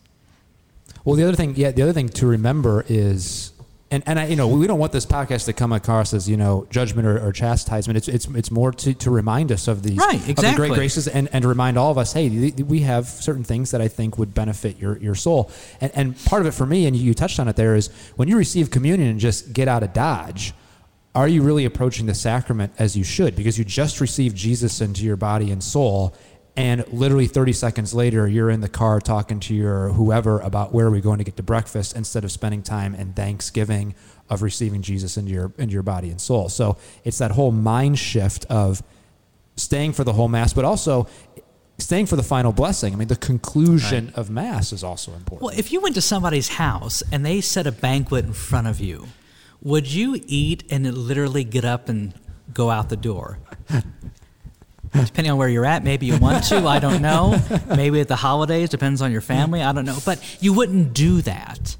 Well, 1.04 1.16
the 1.16 1.24
other 1.24 1.36
thing, 1.36 1.54
yeah, 1.56 1.72
the 1.72 1.82
other 1.82 1.92
thing 1.92 2.08
to 2.10 2.26
remember 2.26 2.84
is, 2.88 3.52
and 3.94 4.02
and 4.06 4.18
I, 4.18 4.26
you 4.26 4.36
know, 4.36 4.48
we 4.48 4.66
don't 4.66 4.78
want 4.78 4.92
this 4.92 5.06
podcast 5.06 5.44
to 5.46 5.52
come 5.52 5.72
across 5.72 6.12
as 6.12 6.28
you 6.28 6.36
know 6.36 6.66
judgment 6.70 7.06
or, 7.06 7.24
or 7.24 7.32
chastisement. 7.32 7.96
It's 7.96 8.08
it's 8.08 8.26
it's 8.26 8.50
more 8.50 8.72
to, 8.72 8.94
to 8.94 9.10
remind 9.10 9.52
us 9.52 9.68
of 9.68 9.82
these 9.82 9.96
Right, 9.98 10.16
of 10.16 10.24
the 10.24 10.30
exactly. 10.32 10.68
great 10.68 10.76
graces 10.76 11.08
and, 11.08 11.28
and 11.32 11.42
to 11.42 11.48
remind 11.48 11.78
all 11.78 11.90
of 11.90 11.98
us, 11.98 12.12
hey, 12.12 12.28
th- 12.28 12.54
we 12.66 12.80
have 12.80 13.06
certain 13.06 13.44
things 13.44 13.70
that 13.70 13.80
I 13.80 13.88
think 13.88 14.18
would 14.18 14.34
benefit 14.34 14.78
your 14.78 14.98
your 14.98 15.14
soul. 15.14 15.50
And 15.80 15.92
and 15.94 16.24
part 16.24 16.42
of 16.42 16.46
it 16.48 16.52
for 16.52 16.66
me, 16.66 16.86
and 16.86 16.96
you 16.96 17.14
touched 17.14 17.38
on 17.38 17.48
it 17.48 17.56
there, 17.56 17.76
is 17.76 17.88
when 18.16 18.28
you 18.28 18.36
receive 18.36 18.70
communion 18.70 19.08
and 19.08 19.20
just 19.20 19.52
get 19.52 19.68
out 19.68 19.82
of 19.82 19.92
Dodge. 19.92 20.52
Are 21.16 21.28
you 21.28 21.42
really 21.42 21.64
approaching 21.64 22.06
the 22.06 22.14
sacrament 22.14 22.72
as 22.76 22.96
you 22.96 23.04
should? 23.04 23.36
Because 23.36 23.56
you 23.56 23.64
just 23.64 24.00
received 24.00 24.34
Jesus 24.36 24.80
into 24.80 25.04
your 25.04 25.14
body 25.16 25.52
and 25.52 25.62
soul, 25.62 26.12
and 26.56 26.86
literally 26.92 27.26
30 27.26 27.52
seconds 27.52 27.94
later, 27.94 28.28
you're 28.28 28.50
in 28.50 28.60
the 28.60 28.68
car 28.68 29.00
talking 29.00 29.40
to 29.40 29.54
your 29.54 29.88
whoever 29.88 30.38
about 30.40 30.72
where 30.72 30.86
are 30.86 30.90
we 30.90 31.00
going 31.00 31.18
to 31.18 31.24
get 31.24 31.36
to 31.36 31.42
breakfast 31.42 31.96
instead 31.96 32.24
of 32.24 32.30
spending 32.30 32.62
time 32.62 32.94
in 32.94 33.12
thanksgiving 33.12 33.94
of 34.30 34.42
receiving 34.42 34.80
Jesus 34.80 35.16
into 35.16 35.32
your 35.32 35.52
into 35.58 35.72
your 35.72 35.82
body 35.82 36.10
and 36.10 36.20
soul. 36.20 36.48
So 36.48 36.76
it's 37.02 37.18
that 37.18 37.32
whole 37.32 37.50
mind 37.50 37.98
shift 37.98 38.46
of 38.46 38.82
staying 39.56 39.92
for 39.92 40.04
the 40.04 40.12
whole 40.12 40.28
mass, 40.28 40.52
but 40.52 40.64
also 40.64 41.08
staying 41.78 42.06
for 42.06 42.16
the 42.16 42.22
final 42.22 42.52
blessing. 42.52 42.92
I 42.92 42.96
mean, 42.96 43.08
the 43.08 43.16
conclusion 43.16 44.12
of 44.14 44.30
mass 44.30 44.72
is 44.72 44.84
also 44.84 45.12
important. 45.12 45.42
Well, 45.42 45.58
if 45.58 45.72
you 45.72 45.80
went 45.80 45.96
to 45.96 46.00
somebody's 46.00 46.48
house 46.48 47.02
and 47.10 47.26
they 47.26 47.40
set 47.40 47.66
a 47.66 47.72
banquet 47.72 48.24
in 48.24 48.32
front 48.32 48.68
of 48.68 48.80
you, 48.80 49.08
would 49.60 49.92
you 49.92 50.20
eat 50.26 50.62
and 50.70 50.86
literally 50.96 51.42
get 51.42 51.64
up 51.64 51.88
and 51.88 52.14
go 52.52 52.70
out 52.70 52.90
the 52.90 52.96
door? 52.96 53.38
Depending 54.94 55.32
on 55.32 55.38
where 55.38 55.48
you're 55.48 55.66
at, 55.66 55.82
maybe 55.82 56.06
you 56.06 56.16
want 56.18 56.44
to. 56.44 56.66
I 56.66 56.78
don't 56.78 57.02
know. 57.02 57.40
Maybe 57.68 58.00
at 58.00 58.08
the 58.08 58.16
holidays, 58.16 58.68
depends 58.68 59.02
on 59.02 59.10
your 59.10 59.20
family. 59.20 59.62
I 59.62 59.72
don't 59.72 59.84
know. 59.84 59.98
But 60.04 60.42
you 60.42 60.52
wouldn't 60.52 60.94
do 60.94 61.20
that. 61.22 61.76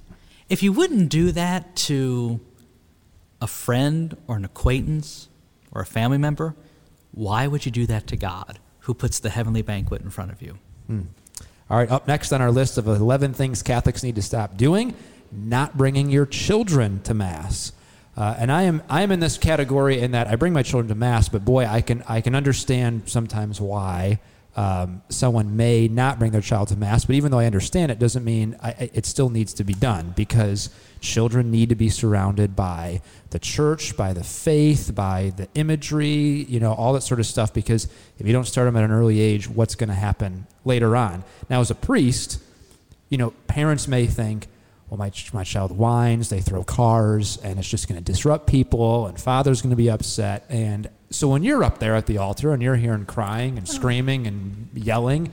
If 0.48 0.62
you 0.62 0.72
wouldn't 0.72 1.10
do 1.10 1.32
that 1.32 1.76
to 1.76 2.40
a 3.40 3.46
friend 3.46 4.16
or 4.26 4.36
an 4.36 4.44
acquaintance 4.44 5.28
or 5.70 5.80
a 5.82 5.86
family 5.86 6.18
member, 6.18 6.56
why 7.12 7.46
would 7.46 7.64
you 7.64 7.72
do 7.72 7.86
that 7.86 8.06
to 8.08 8.16
God, 8.16 8.58
who 8.80 8.94
puts 8.94 9.20
the 9.20 9.30
heavenly 9.30 9.62
banquet 9.62 10.02
in 10.02 10.10
front 10.10 10.32
of 10.32 10.42
you? 10.42 10.58
Hmm. 10.86 11.02
All 11.70 11.78
right, 11.78 11.90
up 11.90 12.06
next 12.06 12.32
on 12.32 12.42
our 12.42 12.50
list 12.50 12.76
of 12.76 12.86
11 12.86 13.32
things 13.32 13.62
Catholics 13.62 14.02
need 14.02 14.16
to 14.16 14.22
stop 14.22 14.56
doing, 14.56 14.94
not 15.32 15.76
bringing 15.76 16.10
your 16.10 16.26
children 16.26 17.00
to 17.02 17.14
Mass. 17.14 17.72
Uh, 18.16 18.34
and 18.38 18.52
I 18.52 18.62
am 18.62 18.82
I 18.88 19.02
am 19.02 19.10
in 19.10 19.20
this 19.20 19.38
category 19.38 20.00
in 20.00 20.12
that 20.12 20.28
I 20.28 20.36
bring 20.36 20.52
my 20.52 20.62
children 20.62 20.88
to 20.88 20.94
Mass, 20.94 21.28
but 21.28 21.44
boy, 21.44 21.66
I 21.66 21.80
can 21.80 22.02
I 22.08 22.20
can 22.20 22.34
understand 22.34 23.02
sometimes 23.06 23.60
why 23.60 24.20
um, 24.56 25.02
someone 25.08 25.56
may 25.56 25.88
not 25.88 26.18
bring 26.18 26.30
their 26.30 26.40
child 26.40 26.68
to 26.68 26.76
Mass. 26.76 27.04
But 27.04 27.16
even 27.16 27.30
though 27.30 27.40
I 27.40 27.46
understand 27.46 27.90
it, 27.90 27.98
doesn't 27.98 28.24
mean 28.24 28.56
I, 28.62 28.90
it 28.94 29.04
still 29.04 29.30
needs 29.30 29.54
to 29.54 29.64
be 29.64 29.74
done 29.74 30.12
because 30.14 30.70
children 31.00 31.50
need 31.50 31.70
to 31.70 31.74
be 31.74 31.88
surrounded 31.88 32.54
by 32.54 33.02
the 33.30 33.40
church, 33.40 33.96
by 33.96 34.12
the 34.12 34.22
faith, 34.22 34.94
by 34.94 35.32
the 35.36 35.48
imagery, 35.54 36.44
you 36.48 36.60
know, 36.60 36.72
all 36.72 36.92
that 36.92 37.02
sort 37.02 37.18
of 37.18 37.26
stuff. 37.26 37.52
Because 37.52 37.88
if 38.18 38.26
you 38.26 38.32
don't 38.32 38.46
start 38.46 38.66
them 38.66 38.76
at 38.76 38.84
an 38.84 38.92
early 38.92 39.20
age, 39.20 39.48
what's 39.48 39.74
going 39.74 39.88
to 39.88 39.94
happen 39.94 40.46
later 40.64 40.96
on? 40.96 41.24
Now, 41.50 41.60
as 41.60 41.70
a 41.72 41.74
priest, 41.74 42.40
you 43.08 43.18
know, 43.18 43.30
parents 43.48 43.88
may 43.88 44.06
think, 44.06 44.46
well, 44.94 45.08
my, 45.08 45.12
my 45.32 45.44
child 45.44 45.76
whines, 45.76 46.28
they 46.28 46.40
throw 46.40 46.62
cars, 46.62 47.36
and 47.38 47.58
it's 47.58 47.68
just 47.68 47.88
going 47.88 47.98
to 47.98 48.04
disrupt 48.04 48.46
people, 48.46 49.06
and 49.06 49.20
father's 49.20 49.60
going 49.60 49.70
to 49.70 49.76
be 49.76 49.90
upset. 49.90 50.44
And 50.48 50.88
so 51.10 51.28
when 51.28 51.42
you're 51.42 51.64
up 51.64 51.78
there 51.78 51.96
at 51.96 52.06
the 52.06 52.18
altar 52.18 52.52
and 52.52 52.62
you're 52.62 52.76
hearing 52.76 53.06
crying 53.06 53.58
and 53.58 53.68
oh. 53.68 53.72
screaming 53.72 54.26
and 54.26 54.68
yelling, 54.74 55.32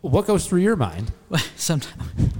what 0.00 0.26
goes 0.26 0.46
through 0.46 0.60
your 0.60 0.76
mind? 0.76 1.12
sometimes 1.56 2.32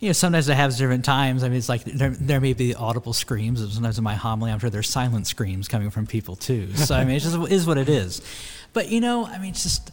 you 0.00 0.08
know 0.08 0.12
sometimes 0.12 0.48
it 0.48 0.54
has 0.54 0.78
different 0.78 1.04
times. 1.04 1.42
I 1.42 1.48
mean 1.48 1.58
it's 1.58 1.68
like 1.68 1.84
there, 1.84 2.10
there 2.10 2.40
may 2.40 2.52
be 2.52 2.74
audible 2.74 3.12
screams 3.12 3.60
and 3.62 3.70
sometimes 3.70 3.96
in 3.96 4.04
my 4.04 4.14
homily 4.14 4.52
i'm 4.52 4.58
sure 4.58 4.68
there's 4.68 4.88
silent 4.88 5.26
screams 5.26 5.68
coming 5.68 5.90
from 5.90 6.06
people 6.06 6.36
too. 6.36 6.74
So 6.76 6.94
i 6.94 7.04
mean 7.04 7.16
it 7.16 7.20
just 7.20 7.36
is 7.50 7.66
what 7.66 7.78
it 7.78 7.88
is. 7.88 8.20
But 8.72 8.90
you 8.90 9.00
know 9.00 9.24
i 9.24 9.38
mean 9.38 9.50
it's 9.50 9.62
just 9.62 9.90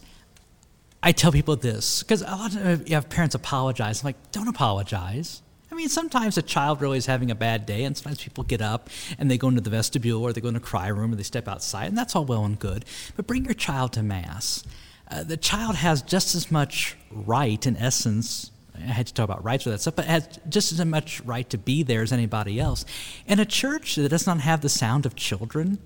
i 1.02 1.12
tell 1.12 1.32
people 1.32 1.56
this 1.56 2.02
because 2.02 2.20
a 2.20 2.26
lot 2.26 2.54
of 2.54 2.62
times 2.62 2.88
you 2.88 2.94
have 2.96 3.08
parents 3.08 3.34
apologize 3.34 4.02
i'm 4.02 4.08
like 4.08 4.32
don't 4.32 4.48
apologize 4.48 5.40
I 5.74 5.76
mean, 5.76 5.88
sometimes 5.88 6.38
a 6.38 6.42
child 6.42 6.80
really 6.80 6.98
is 6.98 7.06
having 7.06 7.32
a 7.32 7.34
bad 7.34 7.66
day, 7.66 7.82
and 7.82 7.96
sometimes 7.96 8.22
people 8.22 8.44
get 8.44 8.62
up 8.62 8.88
and 9.18 9.28
they 9.28 9.36
go 9.36 9.48
into 9.48 9.60
the 9.60 9.70
vestibule 9.70 10.22
or 10.22 10.32
they 10.32 10.40
go 10.40 10.46
in 10.46 10.54
a 10.54 10.60
cry 10.60 10.86
room 10.86 11.12
or 11.12 11.16
they 11.16 11.24
step 11.24 11.48
outside, 11.48 11.86
and 11.88 11.98
that's 11.98 12.14
all 12.14 12.24
well 12.24 12.44
and 12.44 12.60
good. 12.60 12.84
But 13.16 13.26
bring 13.26 13.44
your 13.44 13.54
child 13.54 13.92
to 13.94 14.02
Mass. 14.04 14.62
uh, 15.10 15.24
the 15.24 15.36
child 15.36 15.74
has 15.74 16.00
just 16.00 16.36
as 16.36 16.50
much 16.50 16.96
right, 17.10 17.66
in 17.66 17.76
essence. 17.76 18.52
I 18.76 18.82
had 18.82 19.08
to 19.08 19.14
talk 19.14 19.24
about 19.24 19.42
rights 19.42 19.64
with 19.64 19.74
that 19.74 19.80
stuff, 19.80 19.96
but 19.96 20.04
has 20.04 20.28
just 20.48 20.70
as 20.70 20.84
much 20.84 21.20
right 21.22 21.48
to 21.50 21.58
be 21.58 21.82
there 21.82 22.02
as 22.02 22.12
anybody 22.12 22.60
else. 22.60 22.84
And 23.26 23.40
a 23.40 23.44
church 23.44 23.96
that 23.96 24.08
does 24.08 24.28
not 24.28 24.40
have 24.40 24.60
the 24.60 24.68
sound 24.68 25.06
of 25.06 25.16
children, 25.16 25.78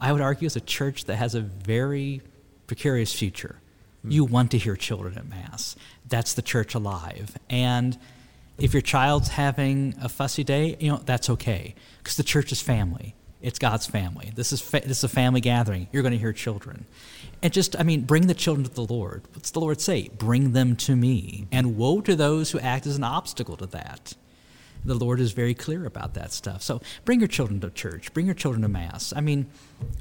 I 0.00 0.12
would 0.12 0.20
argue, 0.20 0.46
is 0.46 0.54
a 0.54 0.60
church 0.60 1.06
that 1.06 1.16
has 1.16 1.34
a 1.34 1.40
very 1.40 2.22
precarious 2.68 3.12
future. 3.12 3.56
You 4.04 4.24
want 4.24 4.50
to 4.50 4.58
hear 4.58 4.74
children 4.74 5.16
at 5.16 5.28
Mass. 5.28 5.76
That's 6.08 6.34
the 6.34 6.42
church 6.42 6.74
alive. 6.74 7.36
And 7.48 7.96
if 8.62 8.72
your 8.72 8.80
child's 8.80 9.28
having 9.28 9.94
a 10.00 10.08
fussy 10.08 10.44
day, 10.44 10.76
you 10.78 10.92
know, 10.92 11.00
that's 11.04 11.28
okay 11.28 11.74
because 11.98 12.16
the 12.16 12.22
church 12.22 12.52
is 12.52 12.62
family. 12.62 13.16
It's 13.40 13.58
God's 13.58 13.86
family. 13.86 14.32
This 14.36 14.52
is 14.52 14.62
fa- 14.62 14.82
this 14.86 14.98
is 14.98 15.04
a 15.04 15.08
family 15.08 15.40
gathering. 15.40 15.88
You're 15.90 16.04
going 16.04 16.12
to 16.12 16.18
hear 16.18 16.32
children, 16.32 16.86
and 17.42 17.52
just 17.52 17.78
I 17.78 17.82
mean, 17.82 18.02
bring 18.02 18.28
the 18.28 18.34
children 18.34 18.64
to 18.64 18.72
the 18.72 18.84
Lord. 18.84 19.22
What's 19.34 19.50
the 19.50 19.58
Lord 19.58 19.80
say? 19.80 20.10
Bring 20.16 20.52
them 20.52 20.76
to 20.76 20.94
me. 20.94 21.48
And 21.50 21.76
woe 21.76 22.00
to 22.02 22.14
those 22.14 22.52
who 22.52 22.60
act 22.60 22.86
as 22.86 22.96
an 22.96 23.02
obstacle 23.02 23.56
to 23.56 23.66
that. 23.66 24.14
The 24.84 24.94
Lord 24.94 25.18
is 25.18 25.32
very 25.32 25.54
clear 25.54 25.84
about 25.84 26.14
that 26.14 26.32
stuff. 26.32 26.62
So 26.62 26.80
bring 27.04 27.20
your 27.20 27.28
children 27.28 27.60
to 27.60 27.70
church. 27.70 28.12
Bring 28.14 28.26
your 28.26 28.34
children 28.34 28.62
to 28.62 28.68
mass. 28.68 29.12
I 29.14 29.20
mean, 29.20 29.46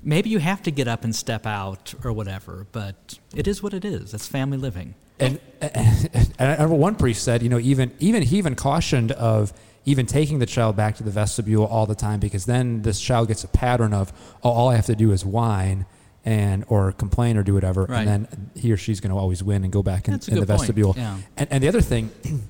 maybe 0.03 0.29
you 0.29 0.39
have 0.39 0.61
to 0.63 0.71
get 0.71 0.87
up 0.87 1.03
and 1.03 1.15
step 1.15 1.45
out 1.45 1.93
or 2.03 2.13
whatever, 2.13 2.67
but 2.71 3.19
it 3.35 3.47
is 3.47 3.61
what 3.61 3.73
it 3.73 3.85
is. 3.85 4.11
That's 4.11 4.27
family 4.27 4.57
living. 4.57 4.95
And, 5.21 5.39
and, 5.61 6.09
and 6.39 6.49
I 6.49 6.53
remember 6.53 6.75
one 6.75 6.95
priest 6.95 7.23
said, 7.23 7.41
you 7.43 7.49
know, 7.49 7.59
even 7.59 7.91
even 7.99 8.23
he 8.23 8.37
even 8.37 8.55
cautioned 8.55 9.11
of 9.11 9.53
even 9.85 10.05
taking 10.05 10.39
the 10.39 10.45
child 10.45 10.75
back 10.75 10.95
to 10.97 11.03
the 11.03 11.11
vestibule 11.11 11.65
all 11.65 11.85
the 11.85 11.95
time 11.95 12.19
because 12.19 12.45
then 12.45 12.81
this 12.81 12.99
child 12.99 13.27
gets 13.27 13.43
a 13.43 13.47
pattern 13.47 13.93
of 13.93 14.11
oh, 14.43 14.49
all 14.49 14.69
I 14.69 14.75
have 14.75 14.85
to 14.87 14.95
do 14.95 15.11
is 15.11 15.23
whine 15.25 15.85
and 16.23 16.65
or 16.67 16.91
complain 16.91 17.35
or 17.37 17.43
do 17.43 17.53
whatever, 17.55 17.85
Right. 17.85 18.07
and 18.07 18.27
then 18.27 18.51
he 18.55 18.71
or 18.71 18.77
she's 18.77 18.99
going 18.99 19.11
to 19.11 19.17
always 19.17 19.43
win 19.43 19.63
and 19.63 19.73
go 19.73 19.81
back 19.81 20.07
in, 20.07 20.19
in 20.27 20.39
the 20.39 20.45
vestibule. 20.45 20.93
yeah. 20.95 21.17
And, 21.37 21.47
and 21.51 21.63
the 21.63 21.67
other 21.67 21.81
thing. 21.81 22.11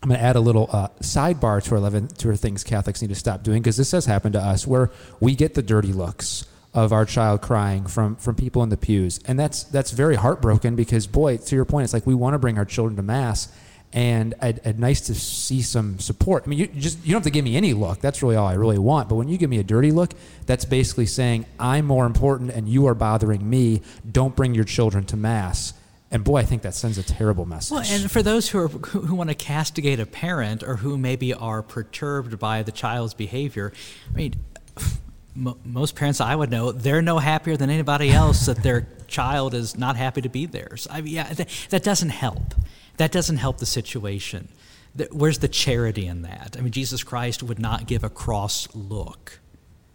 I'm 0.00 0.10
going 0.10 0.20
to 0.20 0.24
add 0.24 0.36
a 0.36 0.40
little 0.40 0.68
uh, 0.72 0.88
sidebar 1.00 1.60
to 1.64 1.70
our 1.72 1.76
11 1.78 2.06
to 2.18 2.28
our 2.28 2.36
things 2.36 2.62
Catholics 2.62 3.02
need 3.02 3.08
to 3.08 3.16
stop 3.16 3.42
doing 3.42 3.60
because 3.60 3.76
this 3.76 3.90
has 3.90 4.06
happened 4.06 4.34
to 4.34 4.38
us 4.40 4.64
where 4.64 4.92
we 5.18 5.34
get 5.34 5.54
the 5.54 5.62
dirty 5.62 5.92
looks 5.92 6.44
of 6.84 6.92
our 6.92 7.04
child 7.04 7.42
crying 7.42 7.86
from 7.86 8.16
from 8.16 8.34
people 8.34 8.62
in 8.62 8.68
the 8.68 8.76
pews, 8.76 9.20
and 9.26 9.38
that's 9.38 9.64
that's 9.64 9.90
very 9.90 10.16
heartbroken 10.16 10.76
because 10.76 11.06
boy, 11.06 11.36
to 11.36 11.56
your 11.56 11.64
point, 11.64 11.84
it's 11.84 11.92
like 11.92 12.06
we 12.06 12.14
want 12.14 12.34
to 12.34 12.38
bring 12.38 12.58
our 12.58 12.64
children 12.64 12.96
to 12.96 13.02
mass, 13.02 13.48
and 13.92 14.34
I'd, 14.40 14.66
I'd 14.66 14.78
nice 14.78 15.00
to 15.02 15.14
see 15.14 15.62
some 15.62 15.98
support. 15.98 16.44
I 16.46 16.48
mean, 16.48 16.58
you 16.58 16.66
just 16.66 16.98
you 17.04 17.12
don't 17.12 17.20
have 17.20 17.24
to 17.24 17.30
give 17.30 17.44
me 17.44 17.56
any 17.56 17.72
look. 17.72 18.00
That's 18.00 18.22
really 18.22 18.36
all 18.36 18.46
I 18.46 18.54
really 18.54 18.78
want. 18.78 19.08
But 19.08 19.16
when 19.16 19.28
you 19.28 19.38
give 19.38 19.50
me 19.50 19.58
a 19.58 19.64
dirty 19.64 19.92
look, 19.92 20.12
that's 20.46 20.64
basically 20.64 21.06
saying 21.06 21.46
I'm 21.58 21.86
more 21.86 22.06
important 22.06 22.50
and 22.50 22.68
you 22.68 22.86
are 22.86 22.94
bothering 22.94 23.48
me. 23.48 23.82
Don't 24.10 24.36
bring 24.36 24.54
your 24.54 24.64
children 24.64 25.04
to 25.06 25.16
mass. 25.16 25.74
And 26.10 26.24
boy, 26.24 26.38
I 26.38 26.44
think 26.44 26.62
that 26.62 26.74
sends 26.74 26.96
a 26.96 27.02
terrible 27.02 27.44
message. 27.44 27.70
Well, 27.70 27.84
and 27.86 28.10
for 28.10 28.22
those 28.22 28.48
who 28.48 28.58
are 28.58 28.68
who, 28.68 29.02
who 29.02 29.14
want 29.14 29.28
to 29.28 29.34
castigate 29.34 30.00
a 30.00 30.06
parent 30.06 30.62
or 30.62 30.76
who 30.76 30.96
maybe 30.96 31.34
are 31.34 31.62
perturbed 31.62 32.38
by 32.38 32.62
the 32.62 32.72
child's 32.72 33.12
behavior, 33.12 33.72
I 34.10 34.16
mean, 34.16 34.34
mo 35.38 35.56
most 35.64 35.94
parents 35.94 36.20
I 36.20 36.34
would 36.34 36.50
know 36.50 36.72
they're 36.72 37.02
no 37.02 37.18
happier 37.18 37.56
than 37.56 37.70
anybody 37.70 38.10
else 38.10 38.46
that 38.46 38.62
their 38.62 38.86
child 39.06 39.54
is 39.54 39.78
not 39.78 39.96
happy 39.96 40.20
to 40.20 40.28
be 40.28 40.46
there. 40.46 40.76
So, 40.76 40.90
I 40.92 41.00
mean, 41.00 41.14
yeah, 41.14 41.32
that, 41.32 41.48
that 41.70 41.82
doesn't 41.82 42.10
help. 42.10 42.54
That 42.96 43.12
doesn't 43.12 43.38
help 43.38 43.58
the 43.58 43.66
situation. 43.66 44.48
Th- 44.96 45.10
Where's 45.12 45.38
the 45.38 45.48
charity 45.48 46.06
in 46.06 46.22
that? 46.22 46.56
I 46.58 46.60
mean, 46.60 46.72
Jesus 46.72 47.02
Christ 47.04 47.42
would 47.42 47.58
not 47.58 47.86
give 47.86 48.04
a 48.04 48.10
cross 48.10 48.68
look. 48.74 49.38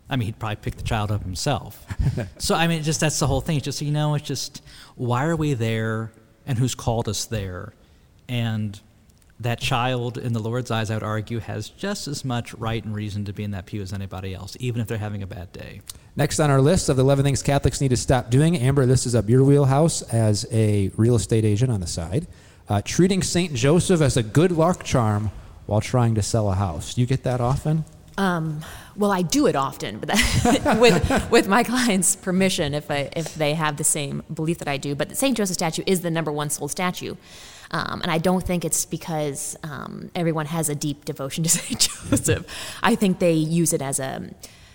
I 0.09 0.15
mean, 0.15 0.27
he'd 0.27 0.39
probably 0.39 0.57
pick 0.57 0.77
the 0.77 0.83
child 0.83 1.11
up 1.11 1.23
himself. 1.23 1.85
so, 2.37 2.55
I 2.55 2.67
mean, 2.67 2.83
just 2.83 2.99
that's 2.99 3.19
the 3.19 3.27
whole 3.27 3.41
thing. 3.41 3.57
It's 3.57 3.65
just, 3.65 3.81
you 3.81 3.91
know, 3.91 4.15
it's 4.15 4.25
just 4.25 4.61
why 4.95 5.25
are 5.25 5.35
we 5.35 5.53
there 5.53 6.11
and 6.45 6.57
who's 6.57 6.75
called 6.75 7.09
us 7.09 7.25
there? 7.25 7.73
And 8.27 8.79
that 9.43 9.59
child, 9.59 10.17
in 10.17 10.33
the 10.33 10.39
Lord's 10.39 10.71
eyes, 10.71 10.89
I 10.89 10.95
would 10.95 11.03
argue, 11.03 11.39
has 11.39 11.69
just 11.69 12.07
as 12.07 12.25
much 12.25 12.53
right 12.55 12.83
and 12.83 12.95
reason 12.95 13.25
to 13.25 13.33
be 13.33 13.43
in 13.43 13.51
that 13.51 13.65
pew 13.65 13.81
as 13.81 13.93
anybody 13.93 14.33
else, 14.33 14.57
even 14.59 14.81
if 14.81 14.87
they're 14.87 14.97
having 14.97 15.23
a 15.23 15.27
bad 15.27 15.51
day. 15.51 15.81
Next 16.15 16.39
on 16.39 16.49
our 16.49 16.61
list 16.61 16.89
of 16.89 16.97
the 16.97 17.03
11 17.03 17.23
things 17.23 17.41
Catholics 17.41 17.81
need 17.81 17.89
to 17.89 17.97
stop 17.97 18.29
doing, 18.29 18.57
Amber, 18.57 18.85
this 18.85 19.05
is 19.05 19.15
up 19.15 19.29
your 19.29 19.43
wheelhouse 19.43 20.01
as 20.03 20.45
a 20.51 20.91
real 20.95 21.15
estate 21.15 21.45
agent 21.45 21.71
on 21.71 21.79
the 21.79 21.87
side. 21.87 22.27
Uh, 22.69 22.81
treating 22.83 23.21
St. 23.21 23.53
Joseph 23.53 24.01
as 24.01 24.17
a 24.17 24.23
good 24.23 24.51
luck 24.51 24.83
charm 24.83 25.31
while 25.65 25.81
trying 25.81 26.15
to 26.15 26.21
sell 26.21 26.49
a 26.51 26.55
house. 26.55 26.93
Do 26.93 27.01
you 27.01 27.07
get 27.07 27.23
that 27.23 27.41
often? 27.41 27.85
Well, 28.95 29.11
I 29.11 29.23
do 29.23 29.47
it 29.47 29.55
often, 29.55 29.97
but 29.97 30.09
that, 30.09 30.77
with 30.79 31.31
with 31.31 31.47
my 31.47 31.63
clients' 31.63 32.15
permission, 32.15 32.73
if 32.73 32.91
I, 32.91 33.09
if 33.15 33.33
they 33.33 33.55
have 33.55 33.77
the 33.77 33.83
same 33.83 34.21
belief 34.31 34.59
that 34.59 34.67
I 34.67 34.77
do. 34.77 34.93
But 34.93 35.09
the 35.09 35.15
Saint 35.15 35.35
Joseph 35.35 35.55
statue 35.55 35.83
is 35.87 36.01
the 36.01 36.11
number 36.11 36.31
one 36.31 36.49
sold 36.49 36.71
statue, 36.71 37.15
um, 37.73 38.01
and 38.03 38.11
I 38.11 38.19
don't 38.19 38.43
think 38.43 38.63
it's 38.63 38.85
because 38.85 39.57
um, 39.63 40.11
everyone 40.13 40.45
has 40.45 40.69
a 40.69 40.75
deep 40.75 41.05
devotion 41.05 41.43
to 41.43 41.49
Saint 41.57 41.89
Joseph. 42.09 42.45
I 42.83 42.95
think 42.95 43.19
they 43.19 43.33
use 43.33 43.73
it 43.73 43.81
as 43.81 43.99
a 43.99 44.29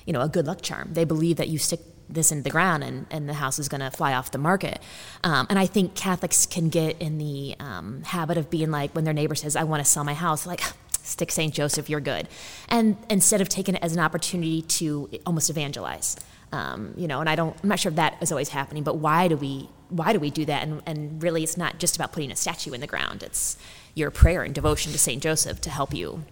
you 0.04 0.12
know 0.12 0.20
a 0.20 0.28
good 0.28 0.46
luck 0.46 0.60
charm. 0.60 0.90
They 0.92 1.04
believe 1.04 1.36
that 1.36 1.48
you 1.48 1.58
stick 1.58 1.80
this 2.10 2.32
into 2.32 2.42
the 2.42 2.50
ground 2.50 2.82
and, 2.82 3.06
and 3.10 3.28
the 3.28 3.34
house 3.34 3.58
is 3.58 3.68
going 3.68 3.82
to 3.82 3.90
fly 3.90 4.14
off 4.14 4.30
the 4.30 4.38
market. 4.38 4.80
Um, 5.22 5.46
and 5.50 5.58
I 5.58 5.66
think 5.66 5.94
Catholics 5.94 6.46
can 6.46 6.70
get 6.70 6.98
in 7.00 7.18
the 7.18 7.54
um, 7.60 8.02
habit 8.02 8.38
of 8.38 8.48
being 8.48 8.70
like 8.70 8.94
when 8.94 9.04
their 9.04 9.14
neighbor 9.14 9.34
says, 9.34 9.54
"I 9.54 9.64
want 9.64 9.84
to 9.84 9.90
sell 9.90 10.04
my 10.04 10.14
house," 10.14 10.46
like 10.46 10.62
stick 11.08 11.32
St. 11.32 11.52
Joseph, 11.52 11.88
you're 11.88 12.00
good. 12.00 12.28
And 12.68 12.96
instead 13.08 13.40
of 13.40 13.48
taking 13.48 13.74
it 13.74 13.82
as 13.82 13.94
an 13.94 14.00
opportunity 14.00 14.62
to 14.62 15.10
almost 15.26 15.50
evangelize, 15.50 16.16
um, 16.52 16.94
you 16.96 17.08
know, 17.08 17.20
and 17.20 17.28
I 17.28 17.34
don't, 17.34 17.56
I'm 17.62 17.68
not 17.68 17.80
sure 17.80 17.90
if 17.90 17.96
that 17.96 18.16
is 18.20 18.32
always 18.32 18.50
happening, 18.50 18.82
but 18.82 18.96
why 18.96 19.28
do 19.28 19.36
we, 19.36 19.68
why 19.90 20.12
do 20.12 20.20
we 20.20 20.30
do 20.30 20.44
that? 20.46 20.62
And, 20.62 20.82
and 20.86 21.22
really, 21.22 21.42
it's 21.42 21.56
not 21.56 21.78
just 21.78 21.96
about 21.96 22.12
putting 22.12 22.30
a 22.30 22.36
statue 22.36 22.72
in 22.72 22.80
the 22.80 22.86
ground. 22.86 23.22
It's 23.22 23.56
your 23.94 24.10
prayer 24.10 24.42
and 24.42 24.54
devotion 24.54 24.92
to 24.92 24.98
St. 24.98 25.22
Joseph 25.22 25.60
to 25.62 25.70
help 25.70 25.94
you 25.94 26.24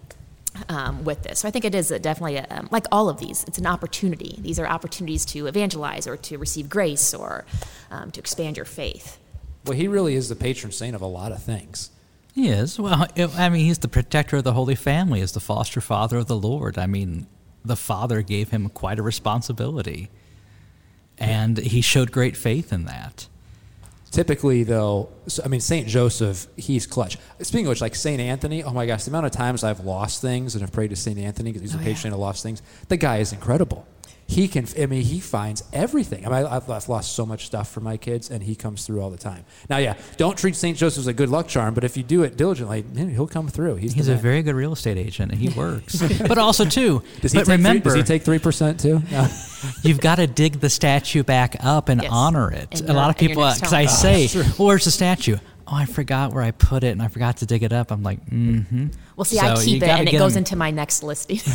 um, 0.68 1.04
with 1.04 1.22
this. 1.22 1.40
So 1.40 1.48
I 1.48 1.50
think 1.50 1.64
it 1.64 1.74
is 1.74 1.90
a, 1.90 1.98
definitely, 1.98 2.36
a, 2.36 2.46
um, 2.50 2.68
like 2.70 2.86
all 2.90 3.08
of 3.08 3.18
these, 3.18 3.44
it's 3.44 3.58
an 3.58 3.66
opportunity. 3.66 4.36
These 4.40 4.58
are 4.58 4.66
opportunities 4.66 5.24
to 5.26 5.46
evangelize 5.46 6.06
or 6.06 6.16
to 6.16 6.38
receive 6.38 6.70
grace 6.70 7.12
or 7.12 7.44
um, 7.90 8.10
to 8.12 8.20
expand 8.20 8.56
your 8.56 8.66
faith. 8.66 9.18
Well, 9.64 9.76
he 9.76 9.88
really 9.88 10.14
is 10.14 10.28
the 10.28 10.36
patron 10.36 10.72
saint 10.72 10.94
of 10.94 11.02
a 11.02 11.06
lot 11.06 11.32
of 11.32 11.42
things. 11.42 11.90
He 12.36 12.48
is. 12.50 12.78
Well, 12.78 13.06
I 13.16 13.48
mean, 13.48 13.64
he's 13.64 13.78
the 13.78 13.88
protector 13.88 14.36
of 14.36 14.44
the 14.44 14.52
Holy 14.52 14.74
Family, 14.74 15.20
is 15.22 15.32
the 15.32 15.40
foster 15.40 15.80
father 15.80 16.18
of 16.18 16.26
the 16.26 16.36
Lord. 16.36 16.76
I 16.78 16.86
mean, 16.86 17.26
the 17.64 17.76
Father 17.76 18.20
gave 18.20 18.50
him 18.50 18.68
quite 18.68 18.98
a 18.98 19.02
responsibility, 19.02 20.10
and 21.18 21.56
he 21.56 21.80
showed 21.80 22.12
great 22.12 22.36
faith 22.36 22.72
in 22.74 22.84
that. 22.84 23.26
Typically, 24.10 24.62
though, 24.64 25.08
so, 25.26 25.42
I 25.44 25.48
mean, 25.48 25.60
St. 25.60 25.88
Joseph, 25.88 26.46
he's 26.56 26.86
clutch. 26.86 27.16
Speaking 27.40 27.66
of 27.66 27.70
which, 27.70 27.80
like 27.80 27.94
St. 27.94 28.20
Anthony, 28.20 28.62
oh 28.62 28.70
my 28.72 28.84
gosh, 28.86 29.04
the 29.04 29.10
amount 29.10 29.26
of 29.26 29.32
times 29.32 29.64
I've 29.64 29.80
lost 29.80 30.20
things 30.20 30.54
and 30.54 30.60
have 30.62 30.72
prayed 30.72 30.90
to 30.90 30.96
St. 30.96 31.18
Anthony 31.18 31.52
because 31.52 31.62
he's 31.62 31.74
Oh, 31.74 31.78
a 31.78 31.82
yeah. 31.82 31.94
patron 31.94 32.12
of 32.12 32.18
lost 32.20 32.42
things. 32.42 32.62
The 32.88 32.96
guy 32.98 33.18
is 33.18 33.32
incredible. 33.32 33.86
He 34.28 34.48
can, 34.48 34.66
I 34.76 34.86
mean, 34.86 35.02
he 35.02 35.20
finds 35.20 35.62
everything. 35.72 36.26
I 36.26 36.28
mean, 36.28 36.46
I've 36.46 36.68
I've 36.68 36.88
lost 36.88 37.12
so 37.12 37.24
much 37.24 37.46
stuff 37.46 37.70
for 37.70 37.78
my 37.80 37.96
kids, 37.96 38.28
and 38.28 38.42
he 38.42 38.56
comes 38.56 38.84
through 38.84 39.00
all 39.00 39.08
the 39.10 39.16
time. 39.16 39.44
Now, 39.70 39.76
yeah, 39.78 39.94
don't 40.16 40.36
treat 40.36 40.56
St. 40.56 40.76
Joseph 40.76 41.02
as 41.02 41.06
a 41.06 41.12
good 41.12 41.28
luck 41.28 41.46
charm, 41.46 41.74
but 41.74 41.84
if 41.84 41.96
you 41.96 42.02
do 42.02 42.24
it 42.24 42.36
diligently, 42.36 42.84
he'll 42.96 43.28
come 43.28 43.46
through. 43.46 43.76
He's, 43.76 43.92
He's 43.94 44.08
a 44.08 44.16
very 44.16 44.42
good 44.42 44.56
real 44.56 44.72
estate 44.72 44.98
agent, 44.98 45.30
and 45.30 45.40
he 45.40 45.48
works. 45.58 46.02
but 46.26 46.38
also, 46.38 46.64
too, 46.64 47.02
Does 47.20 47.30
he 47.32 47.38
but 47.38 47.44
take 47.44 47.52
remember, 47.52 47.90
three, 47.90 48.00
does 48.00 48.08
he 48.08 48.14
take 48.14 48.22
three 48.24 48.40
percent 48.40 48.80
too? 48.80 49.00
No. 49.12 49.28
you've 49.82 50.00
got 50.00 50.16
to 50.16 50.26
dig 50.26 50.58
the 50.58 50.70
statue 50.70 51.22
back 51.22 51.56
up 51.60 51.88
and 51.88 52.02
Yes. 52.02 52.10
honor 52.12 52.50
it. 52.50 52.80
In 52.80 52.90
a 52.90 52.94
lot 52.94 53.10
of 53.10 53.16
people, 53.16 53.48
because 53.54 53.72
I 53.72 53.86
say, 53.86 54.26
true. 54.26 54.42
well, 54.58 54.68
where's 54.68 54.84
the 54.84 54.90
statue? 54.90 55.36
Oh, 55.68 55.74
I 55.74 55.84
forgot 55.84 56.32
where 56.32 56.42
I 56.44 56.52
put 56.52 56.84
it, 56.84 56.88
and 56.92 57.02
I 57.02 57.08
forgot 57.08 57.38
to 57.38 57.46
dig 57.46 57.62
it 57.64 57.72
up. 57.72 57.90
I'm 57.90 58.02
like, 58.04 58.24
mm-hmm. 58.26 58.86
Well, 59.16 59.24
see, 59.24 59.38
I 59.40 59.54
So 59.54 59.62
you 59.62 59.74
keep 59.74 59.82
it 59.82 59.88
and 59.88 60.08
it 60.08 60.12
goes 60.12 60.34
him- 60.36 60.38
into 60.40 60.54
my 60.56 60.70
next 60.70 61.02
listing. 61.02 61.40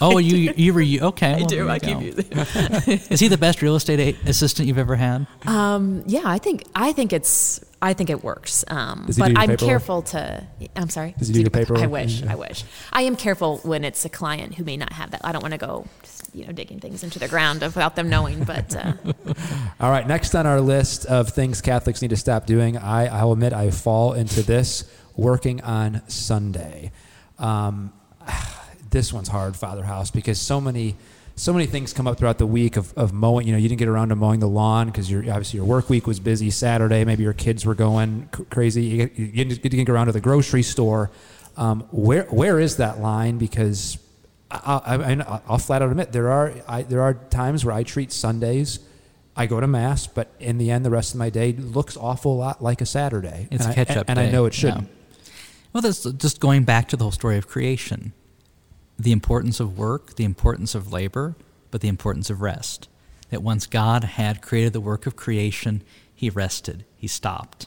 Oh, 0.00 0.18
you 0.18 0.52
you 0.56 0.74
were 0.74 0.82
you 0.82 1.00
okay? 1.00 1.32
I 1.32 1.36
well, 1.38 1.46
do. 1.46 1.68
I 1.70 1.74
you 1.74 1.80
keep 1.80 1.98
go. 1.98 2.00
using 2.04 2.28
Is 3.10 3.18
he 3.18 3.28
the 3.28 3.38
best 3.38 3.62
real 3.62 3.74
estate 3.76 4.16
assistant 4.26 4.68
you've 4.68 4.76
ever 4.78 4.94
had? 4.94 5.26
Um, 5.46 6.02
Yeah, 6.06 6.22
I 6.26 6.36
think 6.38 6.64
I 6.74 6.92
think 6.92 7.12
it's 7.14 7.60
I 7.80 7.94
think 7.94 8.10
it 8.10 8.22
works. 8.22 8.62
Um, 8.68 9.04
Does 9.06 9.16
he 9.16 9.20
but 9.22 9.26
do 9.28 9.32
your 9.32 9.40
I'm 9.40 9.48
paperwork? 9.48 9.68
careful 9.70 10.02
to. 10.02 10.46
I'm 10.76 10.90
sorry. 10.90 11.14
Does 11.18 11.28
he 11.28 11.34
do 11.34 11.40
your 11.40 11.48
I 11.54 11.58
paperwork? 11.64 11.90
wish. 11.90 12.20
Yeah. 12.20 12.32
I 12.32 12.34
wish. 12.36 12.64
I 12.92 13.02
am 13.02 13.16
careful 13.16 13.58
when 13.64 13.84
it's 13.84 14.04
a 14.04 14.08
client 14.10 14.54
who 14.56 14.64
may 14.64 14.76
not 14.76 14.92
have 14.92 15.10
that. 15.12 15.22
I 15.24 15.32
don't 15.32 15.42
want 15.42 15.52
to 15.52 15.58
go, 15.58 15.86
just, 16.02 16.15
you 16.36 16.46
know, 16.46 16.52
digging 16.52 16.78
things 16.78 17.02
into 17.02 17.18
the 17.18 17.28
ground 17.28 17.62
without 17.62 17.96
them 17.96 18.10
knowing. 18.10 18.44
But 18.44 18.76
uh, 18.76 18.92
All 19.80 19.90
right, 19.90 20.06
next 20.06 20.34
on 20.34 20.46
our 20.46 20.60
list 20.60 21.06
of 21.06 21.30
things 21.30 21.62
Catholics 21.62 22.02
need 22.02 22.10
to 22.10 22.16
stop 22.16 22.44
doing, 22.44 22.76
I, 22.76 23.06
I'll 23.06 23.32
admit 23.32 23.54
I 23.54 23.70
fall 23.70 24.12
into 24.12 24.42
this 24.42 24.84
working 25.16 25.62
on 25.62 26.02
Sunday. 26.08 26.92
Um, 27.38 27.92
this 28.90 29.12
one's 29.12 29.28
hard, 29.28 29.56
Father 29.56 29.82
House, 29.82 30.10
because 30.10 30.40
so 30.40 30.60
many 30.60 30.96
so 31.38 31.52
many 31.52 31.66
things 31.66 31.92
come 31.92 32.06
up 32.06 32.16
throughout 32.16 32.38
the 32.38 32.46
week 32.46 32.78
of, 32.78 32.96
of 32.96 33.12
mowing. 33.12 33.46
You 33.46 33.52
know, 33.52 33.58
you 33.58 33.68
didn't 33.68 33.78
get 33.78 33.88
around 33.88 34.08
to 34.08 34.16
mowing 34.16 34.40
the 34.40 34.48
lawn 34.48 34.86
because 34.86 35.10
your 35.10 35.20
obviously 35.20 35.58
your 35.58 35.66
work 35.66 35.90
week 35.90 36.06
was 36.06 36.18
busy. 36.18 36.50
Saturday, 36.50 37.04
maybe 37.04 37.22
your 37.24 37.34
kids 37.34 37.66
were 37.66 37.74
going 37.74 38.28
c- 38.34 38.44
crazy. 38.44 38.84
You, 38.84 39.10
you 39.14 39.44
didn't 39.44 39.84
get 39.84 39.90
around 39.90 40.06
to 40.06 40.12
the 40.12 40.20
grocery 40.20 40.62
store. 40.62 41.10
Um, 41.58 41.86
where 41.90 42.24
where 42.24 42.58
is 42.58 42.78
that 42.78 43.00
line? 43.00 43.36
Because 43.36 43.98
I, 44.64 44.94
I, 44.96 45.12
I, 45.12 45.40
I'll 45.48 45.58
flat 45.58 45.82
out 45.82 45.90
admit 45.90 46.12
there 46.12 46.30
are 46.30 46.52
I, 46.68 46.82
there 46.82 47.02
are 47.02 47.14
times 47.14 47.64
where 47.64 47.74
I 47.74 47.82
treat 47.82 48.12
Sundays 48.12 48.80
I 49.36 49.46
go 49.46 49.60
to 49.60 49.66
mass, 49.66 50.06
but 50.06 50.32
in 50.40 50.56
the 50.56 50.70
end, 50.70 50.84
the 50.84 50.90
rest 50.90 51.12
of 51.12 51.18
my 51.18 51.28
day 51.28 51.52
looks 51.52 51.96
awful 51.96 52.38
lot 52.38 52.62
like 52.62 52.80
a 52.80 52.86
Saturday. 52.86 53.48
It's 53.50 53.66
and 53.66 53.74
catch 53.74 53.90
up 53.90 54.08
and, 54.08 54.18
I 54.18 54.30
know 54.30 54.46
it 54.46 54.54
shouldn't. 54.54 54.88
Well, 55.72 55.82
that's 55.82 56.04
just 56.04 56.40
going 56.40 56.64
back 56.64 56.88
to 56.88 56.96
the 56.96 57.04
whole 57.04 57.12
story 57.12 57.36
of 57.36 57.46
creation 57.46 58.12
the 58.98 59.12
importance 59.12 59.60
of 59.60 59.76
work, 59.76 60.16
the 60.16 60.24
importance 60.24 60.74
of 60.74 60.90
labor, 60.90 61.36
but 61.70 61.82
the 61.82 61.88
importance 61.88 62.30
of 62.30 62.40
rest. 62.40 62.88
That 63.28 63.42
once 63.42 63.66
God 63.66 64.04
had 64.04 64.40
created 64.40 64.72
the 64.72 64.80
work 64.80 65.04
of 65.04 65.16
creation, 65.16 65.82
he 66.14 66.30
rested, 66.30 66.86
he 66.96 67.06
stopped. 67.06 67.66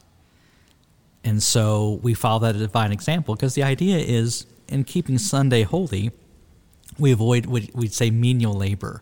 And 1.23 1.43
so 1.43 1.99
we 2.01 2.15
follow 2.15 2.39
that 2.39 2.57
divine 2.57 2.91
example 2.91 3.35
because 3.35 3.53
the 3.53 3.61
idea 3.61 3.99
is 3.99 4.47
in 4.67 4.85
keeping 4.85 5.19
Sunday 5.19 5.61
holy, 5.61 6.09
we 6.99 7.11
avoid 7.11 7.45
what 7.45 7.73
we'd 7.73 7.93
say 7.93 8.09
menial 8.09 8.53
labor. 8.53 9.01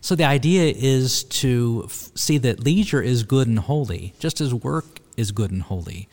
So 0.00 0.14
the 0.14 0.24
idea 0.24 0.72
is 0.76 1.24
to 1.24 1.82
f- 1.86 2.10
see 2.14 2.38
that 2.38 2.60
leisure 2.60 3.00
is 3.00 3.22
good 3.22 3.46
and 3.46 3.58
holy, 3.58 4.14
just 4.18 4.40
as 4.40 4.52
work 4.52 4.98
is 5.16 5.30
good 5.30 5.50
and 5.50 5.62
holy. 5.62 6.08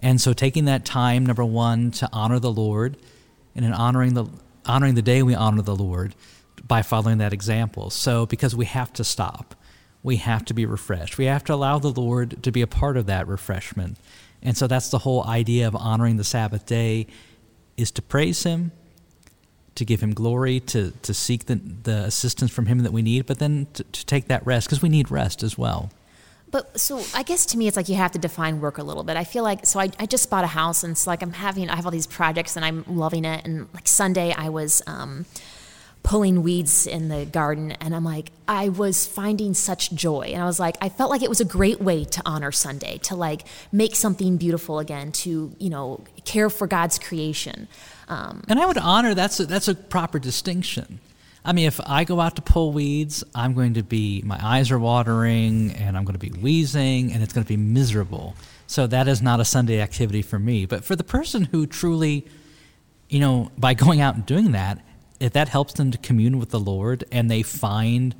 And 0.00 0.20
so 0.20 0.32
taking 0.32 0.64
that 0.64 0.84
time, 0.84 1.24
number 1.24 1.44
one, 1.44 1.90
to 1.92 2.08
honor 2.12 2.38
the 2.38 2.52
Lord, 2.52 2.96
and 3.54 3.64
in 3.64 3.72
honoring 3.72 4.14
the 4.14 4.26
honoring 4.66 4.94
the 4.94 5.02
day 5.02 5.22
we 5.22 5.34
honor 5.34 5.62
the 5.62 5.74
Lord 5.74 6.14
by 6.66 6.82
following 6.82 7.18
that 7.18 7.32
example. 7.32 7.90
So 7.90 8.26
because 8.26 8.54
we 8.54 8.66
have 8.66 8.92
to 8.94 9.04
stop, 9.04 9.54
we 10.02 10.16
have 10.16 10.44
to 10.46 10.54
be 10.54 10.66
refreshed. 10.66 11.18
We 11.18 11.24
have 11.24 11.44
to 11.44 11.54
allow 11.54 11.78
the 11.78 11.88
Lord 11.88 12.42
to 12.42 12.52
be 12.52 12.62
a 12.62 12.66
part 12.66 12.96
of 12.96 13.06
that 13.06 13.26
refreshment. 13.26 13.96
And 14.42 14.56
so 14.56 14.66
that's 14.66 14.90
the 14.90 14.98
whole 14.98 15.24
idea 15.24 15.66
of 15.66 15.74
honoring 15.74 16.16
the 16.16 16.24
Sabbath 16.24 16.66
day 16.66 17.06
is 17.76 17.90
to 17.92 18.02
praise 18.02 18.42
him, 18.42 18.72
to 19.78 19.84
give 19.84 20.00
him 20.00 20.12
glory, 20.12 20.60
to, 20.60 20.92
to 21.02 21.14
seek 21.14 21.46
the, 21.46 21.54
the 21.56 22.04
assistance 22.04 22.50
from 22.50 22.66
him 22.66 22.80
that 22.80 22.92
we 22.92 23.02
need, 23.02 23.26
but 23.26 23.38
then 23.38 23.66
to, 23.74 23.84
to 23.84 24.06
take 24.06 24.28
that 24.28 24.44
rest 24.46 24.66
because 24.66 24.82
we 24.82 24.88
need 24.88 25.10
rest 25.10 25.42
as 25.42 25.56
well. 25.56 25.90
But 26.50 26.80
so 26.80 27.02
I 27.14 27.22
guess 27.22 27.46
to 27.46 27.58
me, 27.58 27.68
it's 27.68 27.76
like 27.76 27.88
you 27.88 27.96
have 27.96 28.12
to 28.12 28.18
define 28.18 28.60
work 28.60 28.78
a 28.78 28.82
little 28.82 29.02
bit. 29.04 29.16
I 29.16 29.24
feel 29.24 29.44
like, 29.44 29.66
so 29.66 29.80
I, 29.80 29.90
I 29.98 30.06
just 30.06 30.30
bought 30.30 30.44
a 30.44 30.48
house 30.48 30.82
and 30.82 30.92
it's 30.92 31.06
like 31.06 31.22
I'm 31.22 31.32
having, 31.32 31.68
I 31.68 31.76
have 31.76 31.84
all 31.84 31.92
these 31.92 32.06
projects 32.06 32.56
and 32.56 32.64
I'm 32.64 32.84
loving 32.88 33.24
it. 33.24 33.44
And 33.44 33.68
like 33.74 33.86
Sunday, 33.86 34.32
I 34.32 34.48
was 34.48 34.82
um, 34.86 35.26
pulling 36.08 36.42
weeds 36.42 36.86
in 36.86 37.10
the 37.10 37.26
garden 37.26 37.70
and 37.70 37.94
I'm 37.94 38.02
like, 38.02 38.32
I 38.48 38.70
was 38.70 39.06
finding 39.06 39.52
such 39.52 39.92
joy. 39.92 40.30
And 40.32 40.42
I 40.42 40.46
was 40.46 40.58
like, 40.58 40.78
I 40.80 40.88
felt 40.88 41.10
like 41.10 41.22
it 41.22 41.28
was 41.28 41.42
a 41.42 41.44
great 41.44 41.82
way 41.82 42.06
to 42.06 42.22
honor 42.24 42.50
Sunday, 42.50 42.96
to 43.02 43.14
like 43.14 43.44
make 43.72 43.94
something 43.94 44.38
beautiful 44.38 44.78
again, 44.78 45.12
to, 45.12 45.54
you 45.58 45.68
know, 45.68 46.02
care 46.24 46.48
for 46.48 46.66
God's 46.66 46.98
creation. 46.98 47.68
Um, 48.08 48.42
And 48.48 48.58
I 48.58 48.64
would 48.64 48.78
honor 48.78 49.12
that's 49.12 49.38
a, 49.38 49.44
that's 49.44 49.68
a 49.68 49.74
proper 49.74 50.18
distinction. 50.18 50.98
I 51.44 51.52
mean, 51.52 51.66
if 51.66 51.78
I 51.86 52.04
go 52.04 52.20
out 52.20 52.36
to 52.36 52.42
pull 52.42 52.72
weeds, 52.72 53.22
I'm 53.34 53.52
going 53.52 53.74
to 53.74 53.82
be 53.82 54.22
my 54.24 54.38
eyes 54.42 54.70
are 54.70 54.78
watering 54.78 55.72
and 55.72 55.94
I'm 55.94 56.04
going 56.04 56.18
to 56.18 56.30
be 56.30 56.30
wheezing 56.40 57.12
and 57.12 57.22
it's 57.22 57.34
going 57.34 57.44
to 57.44 57.48
be 57.48 57.58
miserable. 57.58 58.34
So 58.66 58.86
that 58.86 59.08
is 59.08 59.20
not 59.20 59.40
a 59.40 59.44
Sunday 59.44 59.82
activity 59.82 60.22
for 60.22 60.38
me. 60.38 60.64
But 60.64 60.86
for 60.86 60.96
the 60.96 61.04
person 61.04 61.44
who 61.44 61.66
truly, 61.66 62.24
you 63.10 63.20
know, 63.20 63.52
by 63.58 63.74
going 63.74 64.00
out 64.00 64.14
and 64.14 64.24
doing 64.24 64.52
that, 64.52 64.80
if 65.20 65.32
that 65.32 65.48
helps 65.48 65.74
them 65.74 65.90
to 65.90 65.98
commune 65.98 66.38
with 66.38 66.50
the 66.50 66.60
Lord 66.60 67.04
and 67.10 67.30
they 67.30 67.42
find 67.42 68.14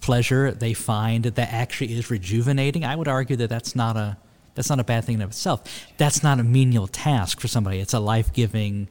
pleasure, 0.00 0.50
they 0.52 0.74
find 0.74 1.24
that 1.24 1.36
that 1.36 1.52
actually 1.52 1.94
is 1.94 2.10
rejuvenating. 2.10 2.84
I 2.84 2.96
would 2.96 3.08
argue 3.08 3.36
that 3.36 3.48
that's 3.48 3.74
not 3.74 3.96
a 3.96 4.16
that's 4.54 4.68
not 4.68 4.80
a 4.80 4.84
bad 4.84 5.04
thing 5.04 5.14
in 5.14 5.22
of 5.22 5.30
itself. 5.30 5.62
That's 5.96 6.22
not 6.22 6.38
a 6.38 6.44
menial 6.44 6.86
task 6.86 7.40
for 7.40 7.48
somebody. 7.48 7.78
It's 7.80 7.94
a 7.94 8.00
life 8.00 8.34
giving 8.34 8.88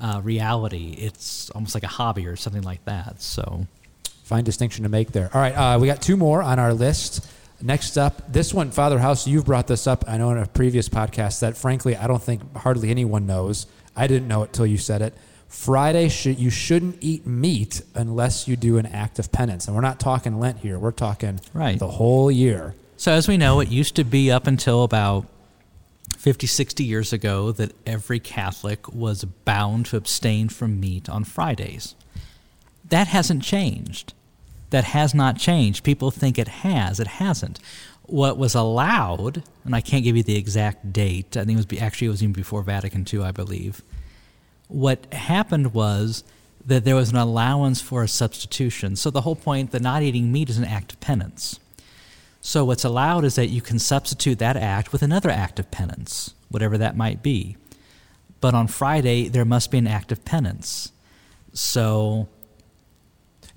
uh, 0.00 0.22
reality. 0.24 0.94
It's 0.96 1.50
almost 1.50 1.74
like 1.74 1.84
a 1.84 1.88
hobby 1.88 2.26
or 2.26 2.36
something 2.36 2.62
like 2.62 2.82
that. 2.86 3.20
So 3.20 3.66
Fine 4.24 4.44
distinction 4.44 4.84
to 4.84 4.88
make 4.88 5.12
there. 5.12 5.28
All 5.34 5.40
right, 5.40 5.52
uh, 5.52 5.78
we 5.78 5.86
got 5.86 6.00
two 6.00 6.16
more 6.16 6.42
on 6.42 6.58
our 6.58 6.72
list. 6.72 7.26
Next 7.60 7.98
up, 7.98 8.32
this 8.32 8.54
one, 8.54 8.70
Father 8.70 8.98
House, 8.98 9.26
you've 9.26 9.44
brought 9.44 9.66
this 9.66 9.86
up, 9.86 10.02
I 10.08 10.16
know 10.16 10.30
in 10.30 10.38
a 10.38 10.46
previous 10.46 10.88
podcast 10.88 11.40
that 11.40 11.58
frankly 11.58 11.94
I 11.94 12.06
don't 12.06 12.22
think 12.22 12.56
hardly 12.56 12.88
anyone 12.88 13.26
knows. 13.26 13.66
I 13.94 14.06
didn't 14.06 14.26
know 14.26 14.42
it 14.42 14.54
till 14.54 14.64
you 14.64 14.78
said 14.78 15.02
it. 15.02 15.14
Friday, 15.54 16.08
should, 16.08 16.38
you 16.38 16.50
shouldn't 16.50 16.98
eat 17.00 17.26
meat 17.26 17.80
unless 17.94 18.48
you 18.48 18.56
do 18.56 18.76
an 18.76 18.86
act 18.86 19.18
of 19.18 19.30
penance. 19.30 19.66
And 19.66 19.74
we're 19.74 19.82
not 19.82 20.00
talking 20.00 20.38
Lent 20.40 20.58
here, 20.58 20.78
we're 20.78 20.90
talking 20.90 21.40
Right. 21.54 21.78
the 21.78 21.88
whole 21.92 22.30
year. 22.30 22.74
So, 22.96 23.12
as 23.12 23.28
we 23.28 23.36
know, 23.36 23.60
it 23.60 23.70
used 23.70 23.94
to 23.96 24.04
be 24.04 24.30
up 24.30 24.46
until 24.46 24.82
about 24.82 25.26
50, 26.18 26.46
60 26.46 26.84
years 26.84 27.12
ago 27.12 27.52
that 27.52 27.72
every 27.86 28.18
Catholic 28.18 28.92
was 28.92 29.24
bound 29.24 29.86
to 29.86 29.96
abstain 29.96 30.48
from 30.48 30.80
meat 30.80 31.08
on 31.08 31.22
Fridays. 31.24 31.94
That 32.88 33.06
hasn't 33.06 33.42
changed. 33.42 34.12
That 34.70 34.84
has 34.84 35.14
not 35.14 35.38
changed. 35.38 35.84
People 35.84 36.10
think 36.10 36.36
it 36.38 36.48
has. 36.48 36.98
It 36.98 37.06
hasn't. 37.06 37.58
What 38.02 38.36
was 38.36 38.54
allowed, 38.54 39.44
and 39.64 39.74
I 39.74 39.80
can't 39.80 40.04
give 40.04 40.16
you 40.16 40.22
the 40.24 40.36
exact 40.36 40.92
date, 40.92 41.36
I 41.36 41.44
think 41.44 41.58
it 41.58 41.70
was 41.70 41.80
actually 41.80 42.08
it 42.08 42.10
was 42.10 42.22
even 42.22 42.32
before 42.32 42.62
Vatican 42.62 43.06
II, 43.10 43.22
I 43.22 43.30
believe. 43.30 43.82
What 44.68 45.12
happened 45.12 45.74
was 45.74 46.24
that 46.66 46.84
there 46.84 46.96
was 46.96 47.10
an 47.10 47.16
allowance 47.16 47.80
for 47.80 48.02
a 48.02 48.08
substitution. 48.08 48.96
So 48.96 49.10
the 49.10 49.20
whole 49.20 49.36
point 49.36 49.70
that 49.72 49.82
not 49.82 50.02
eating 50.02 50.32
meat 50.32 50.48
is 50.48 50.58
an 50.58 50.64
act 50.64 50.92
of 50.92 51.00
penance. 51.00 51.60
So 52.40 52.64
what's 52.64 52.84
allowed 52.84 53.24
is 53.24 53.34
that 53.36 53.48
you 53.48 53.60
can 53.60 53.78
substitute 53.78 54.38
that 54.38 54.56
act 54.56 54.92
with 54.92 55.02
another 55.02 55.30
act 55.30 55.58
of 55.58 55.70
penance, 55.70 56.34
whatever 56.50 56.78
that 56.78 56.96
might 56.96 57.22
be. 57.22 57.56
But 58.40 58.54
on 58.54 58.66
Friday, 58.66 59.28
there 59.28 59.44
must 59.44 59.70
be 59.70 59.78
an 59.78 59.86
act 59.86 60.12
of 60.12 60.24
penance. 60.24 60.92
So 61.52 62.28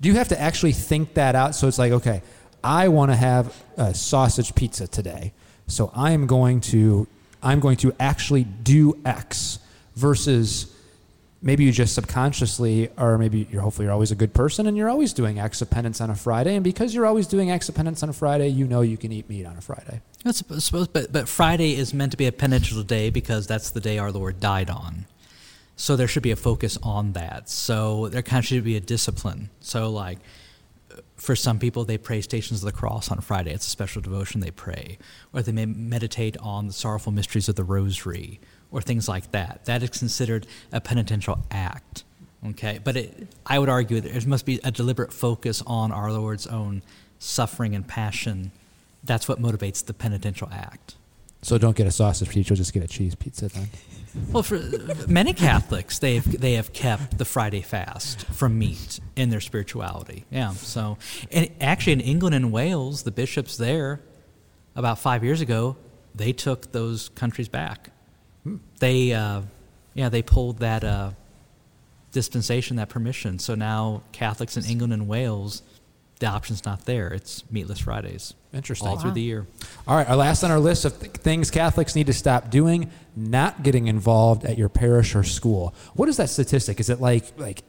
Do 0.00 0.08
you 0.08 0.14
have 0.14 0.28
to 0.28 0.40
actually 0.40 0.72
think 0.72 1.14
that 1.14 1.34
out? 1.34 1.54
So 1.54 1.66
it's 1.66 1.78
like, 1.78 1.92
okay, 1.92 2.22
I 2.62 2.88
want 2.88 3.10
to 3.10 3.16
have 3.16 3.54
a 3.76 3.94
sausage 3.94 4.54
pizza 4.54 4.86
today. 4.86 5.32
So 5.66 5.90
I 5.94 6.12
am 6.12 6.26
going 6.26 6.60
to 6.62 7.06
I'm 7.42 7.60
going 7.60 7.76
to 7.78 7.94
actually 8.00 8.44
do 8.44 9.00
X 9.04 9.60
versus 9.94 10.74
maybe 11.40 11.64
you 11.64 11.72
just 11.72 11.94
subconsciously 11.94 12.90
or 12.96 13.16
maybe 13.18 13.46
you're 13.50 13.62
hopefully 13.62 13.84
you're 13.86 13.92
always 13.92 14.10
a 14.10 14.16
good 14.16 14.34
person 14.34 14.66
and 14.66 14.76
you're 14.76 14.88
always 14.88 15.12
doing 15.12 15.38
acts 15.38 15.62
of 15.62 15.70
penance 15.70 16.00
on 16.00 16.10
a 16.10 16.14
Friday 16.14 16.54
and 16.54 16.64
because 16.64 16.94
you're 16.94 17.06
always 17.06 17.26
doing 17.26 17.50
acts 17.50 17.68
of 17.68 17.74
penance 17.74 18.02
on 18.02 18.08
a 18.08 18.12
Friday, 18.12 18.48
you 18.48 18.66
know 18.66 18.80
you 18.80 18.96
can 18.96 19.12
eat 19.12 19.28
meat 19.28 19.46
on 19.46 19.56
a 19.56 19.60
Friday. 19.60 20.00
I 20.24 20.32
suppose, 20.32 20.88
but, 20.88 21.12
but 21.12 21.28
Friday 21.28 21.76
is 21.76 21.94
meant 21.94 22.12
to 22.12 22.18
be 22.18 22.26
a 22.26 22.32
penitential 22.32 22.82
day 22.82 23.10
because 23.10 23.46
that's 23.46 23.70
the 23.70 23.80
day 23.80 23.98
our 23.98 24.10
Lord 24.10 24.40
died 24.40 24.70
on. 24.70 25.06
So 25.76 25.94
there 25.94 26.08
should 26.08 26.24
be 26.24 26.32
a 26.32 26.36
focus 26.36 26.76
on 26.82 27.12
that. 27.12 27.48
So 27.48 28.08
there 28.08 28.22
kind 28.22 28.40
of 28.40 28.46
should 28.46 28.64
be 28.64 28.76
a 28.76 28.80
discipline. 28.80 29.50
So 29.60 29.90
like 29.90 30.18
for 31.18 31.36
some 31.36 31.58
people, 31.58 31.84
they 31.84 31.98
pray 31.98 32.20
Stations 32.20 32.62
of 32.62 32.66
the 32.66 32.76
Cross 32.76 33.10
on 33.10 33.20
Friday. 33.20 33.52
It's 33.52 33.66
a 33.66 33.70
special 33.70 34.00
devotion 34.00 34.40
they 34.40 34.52
pray, 34.52 34.98
or 35.32 35.42
they 35.42 35.52
may 35.52 35.66
meditate 35.66 36.36
on 36.38 36.68
the 36.68 36.72
sorrowful 36.72 37.12
mysteries 37.12 37.48
of 37.48 37.56
the 37.56 37.64
Rosary, 37.64 38.40
or 38.70 38.80
things 38.80 39.08
like 39.08 39.32
that. 39.32 39.64
That 39.64 39.82
is 39.82 39.90
considered 39.90 40.46
a 40.72 40.80
penitential 40.80 41.40
act. 41.50 42.04
Okay, 42.50 42.78
but 42.82 42.96
it, 42.96 43.26
I 43.44 43.58
would 43.58 43.68
argue 43.68 44.00
that 44.00 44.12
there 44.12 44.22
must 44.28 44.46
be 44.46 44.60
a 44.62 44.70
deliberate 44.70 45.12
focus 45.12 45.60
on 45.66 45.90
our 45.90 46.12
Lord's 46.12 46.46
own 46.46 46.82
suffering 47.18 47.74
and 47.74 47.86
passion. 47.86 48.52
That's 49.02 49.26
what 49.26 49.42
motivates 49.42 49.84
the 49.84 49.94
penitential 49.94 50.48
act. 50.52 50.94
So 51.42 51.56
don't 51.56 51.76
get 51.76 51.86
a 51.86 51.90
sausage 51.90 52.28
pizza, 52.28 52.54
just 52.54 52.72
get 52.72 52.82
a 52.82 52.88
cheese 52.88 53.14
pizza 53.14 53.48
then. 53.48 53.68
Well, 54.32 54.42
for 54.42 54.60
many 55.06 55.32
Catholics, 55.32 55.98
they 55.98 56.16
have 56.16 56.40
they 56.40 56.54
have 56.54 56.72
kept 56.72 57.18
the 57.18 57.24
Friday 57.24 57.60
fast 57.60 58.24
from 58.26 58.58
meat 58.58 59.00
in 59.16 59.30
their 59.30 59.40
spirituality. 59.40 60.24
Yeah. 60.30 60.52
So, 60.52 60.98
and 61.30 61.50
actually, 61.60 61.92
in 61.94 62.00
England 62.00 62.34
and 62.34 62.50
Wales, 62.50 63.02
the 63.04 63.10
bishops 63.10 63.56
there, 63.56 64.00
about 64.74 64.98
five 64.98 65.22
years 65.22 65.40
ago, 65.40 65.76
they 66.14 66.32
took 66.32 66.72
those 66.72 67.10
countries 67.10 67.48
back. 67.48 67.90
They, 68.80 69.12
uh, 69.12 69.42
yeah, 69.94 70.08
they 70.08 70.22
pulled 70.22 70.58
that 70.58 70.84
uh, 70.84 71.10
dispensation, 72.12 72.76
that 72.76 72.88
permission. 72.88 73.38
So 73.38 73.54
now 73.54 74.02
Catholics 74.12 74.56
in 74.56 74.64
England 74.64 74.92
and 74.92 75.06
Wales, 75.06 75.62
the 76.18 76.26
option's 76.26 76.64
not 76.64 76.84
there. 76.84 77.08
It's 77.08 77.48
meatless 77.50 77.78
Fridays 77.78 78.34
Interesting. 78.52 78.88
all 78.88 78.98
through 78.98 79.12
the 79.12 79.22
year. 79.22 79.46
All 79.86 79.96
right, 79.96 80.08
our 80.08 80.16
last 80.16 80.42
on 80.44 80.50
our 80.50 80.58
list 80.60 80.84
of 80.84 80.98
th- 80.98 81.12
things 81.12 81.50
Catholics 81.50 81.94
need 81.94 82.06
to 82.06 82.12
stop 82.12 82.50
doing: 82.50 82.90
not 83.16 83.62
getting 83.62 83.86
involved 83.86 84.44
at 84.44 84.58
your 84.58 84.68
parish 84.68 85.14
or 85.14 85.22
school. 85.22 85.74
What 85.94 86.08
is 86.08 86.16
that 86.16 86.30
statistic? 86.30 86.80
Is 86.80 86.90
it 86.90 87.00
like 87.00 87.24
like 87.38 87.62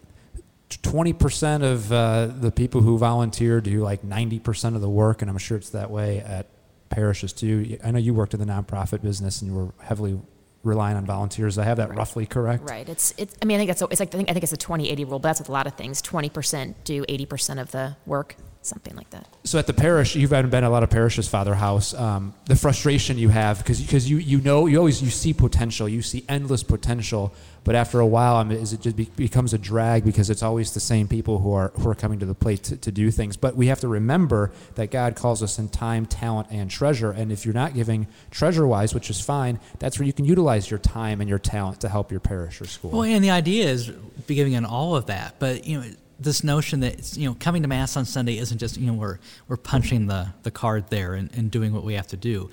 twenty 0.82 1.14
percent 1.14 1.64
of 1.64 1.92
uh, 1.92 2.28
the 2.28 2.52
people 2.52 2.82
who 2.82 2.98
volunteer 2.98 3.62
do 3.62 3.82
like 3.82 4.04
ninety 4.04 4.40
percent 4.40 4.76
of 4.76 4.82
the 4.82 4.90
work? 4.90 5.22
And 5.22 5.30
I'm 5.30 5.38
sure 5.38 5.58
it's 5.58 5.72
that 5.72 5.90
way 5.92 6.20
at 6.20 6.48
parishes 6.90 7.34
too. 7.34 7.78
I 7.84 7.92
know 7.92 8.00
you 8.00 8.14
worked 8.14 8.34
in 8.34 8.40
the 8.40 8.46
nonprofit 8.46 9.02
business 9.02 9.42
and 9.42 9.52
you 9.52 9.58
were 9.58 9.72
heavily 9.84 10.20
relying 10.64 10.98
on 10.98 11.06
volunteers. 11.06 11.58
I 11.58 11.64
have 11.64 11.78
that 11.78 11.96
roughly 11.96 12.26
correct. 12.26 12.70
Right. 12.70 12.88
It's. 12.88 13.14
It's. 13.18 13.36
I 13.42 13.46
mean, 13.46 13.56
I 13.56 13.60
think 13.60 13.70
that's. 13.70 13.82
It's 13.82 14.00
like 14.00 14.14
I 14.14 14.18
think. 14.18 14.30
I 14.30 14.34
think 14.34 14.44
it's 14.44 14.54
a 14.54 14.58
20-80 14.58 15.10
rule, 15.10 15.20
but 15.20 15.30
that's 15.30 15.40
with 15.40 15.50
a 15.50 15.52
lot 15.52 15.68
of 15.68 15.74
things. 15.74 16.02
Twenty 16.02 16.30
percent 16.30 16.84
do 16.84 17.06
eighty 17.08 17.26
percent 17.26 17.60
of 17.60 17.72
the 17.72 17.98
work. 18.06 18.36
Something 18.62 18.96
like 18.96 19.10
that. 19.12 19.28
So 19.44 19.58
at 19.58 19.68
the 19.68 19.74
parish, 19.74 20.16
you've 20.16 20.30
been 20.30 20.50
been 20.50 20.64
a 20.64 20.70
lot 20.70 20.84
of 20.84 20.90
parishes, 20.90 21.28
Father 21.28 21.56
House. 21.56 21.94
Um, 21.94 22.34
the 22.46 22.56
frustration 22.56 23.18
you 23.18 23.30
have 23.30 23.60
because 23.60 23.82
because 23.82 24.10
you 24.10 24.18
you 24.18 24.42
know 24.42 24.66
you 24.68 24.78
always 24.78 25.02
you 25.02 25.10
see 25.10 25.34
potential, 25.34 25.88
you 25.88 26.02
see 26.02 26.26
endless 26.28 26.64
potential, 26.64 27.34
but 27.64 27.76
after 27.76 28.00
a 28.00 28.08
while, 28.08 28.36
I 28.36 28.44
mean, 28.44 28.58
is 28.58 28.74
it 28.74 28.82
just 28.82 28.96
be, 28.96 29.10
becomes 29.16 29.54
a 29.54 29.58
drag 29.58 30.04
because 30.04 30.30
it's 30.30 30.44
always 30.44 30.74
the 30.74 30.80
same 30.80 31.08
people 31.08 31.40
who 31.40 31.54
are 31.54 31.70
who 31.76 31.90
are 31.90 31.96
coming 31.96 32.20
to 32.20 32.26
the 32.26 32.36
plate 32.36 32.64
to, 32.64 32.78
to 32.78 32.92
do 32.92 33.12
things. 33.12 33.38
But 33.38 33.56
we 33.56 33.68
have 33.68 33.80
to 33.82 33.88
remember 33.88 34.52
that 34.76 34.92
God 34.92 35.16
calls 35.16 35.42
us 35.42 35.58
in 35.58 35.70
time, 35.70 36.06
talent, 36.06 36.50
and 36.52 36.70
treasure. 36.70 37.12
And 37.12 37.32
if 37.32 37.46
you're 37.46 37.54
not 37.54 37.74
giving 37.74 38.08
treasure 38.32 38.68
wise, 38.68 38.94
which 38.94 39.10
is 39.10 39.22
fine, 39.22 39.60
that's 39.80 40.00
where 40.00 40.06
you 40.06 40.14
can 40.14 40.26
utilize 40.26 40.70
your 40.70 40.80
time 40.80 41.22
and 41.22 41.30
your 41.30 41.40
talent 41.40 41.82
to 41.82 41.90
help 41.90 42.12
your 42.12 42.20
parish 42.20 42.62
or 42.62 42.66
school. 42.66 42.92
Well, 42.92 43.04
and 43.04 43.24
the 43.24 43.32
idea 43.32 43.70
is 43.70 43.92
giving 44.28 44.54
in 44.54 44.66
all 44.66 44.96
of 44.96 45.08
that, 45.08 45.36
but 45.40 45.66
you 45.66 45.80
know 45.80 45.88
this 46.20 46.44
notion 46.44 46.82
that 46.82 47.16
you 47.18 47.28
know 47.28 47.36
coming 47.40 47.62
to 47.62 47.68
mass 47.68 47.96
on 47.96 48.06
Sunday 48.06 48.38
isn't 48.38 48.58
just 48.58 48.78
you 48.78 48.88
know 48.88 48.94
we're 48.94 49.20
we're 49.48 49.58
punching 49.58 50.08
the 50.08 50.30
the 50.44 50.52
card 50.52 50.90
there 50.90 51.14
and, 51.14 51.30
and 51.36 51.50
doing 51.50 51.74
what 51.74 51.84
we 51.84 51.94
have 51.94 52.08
to 52.08 52.18
do. 52.18 52.50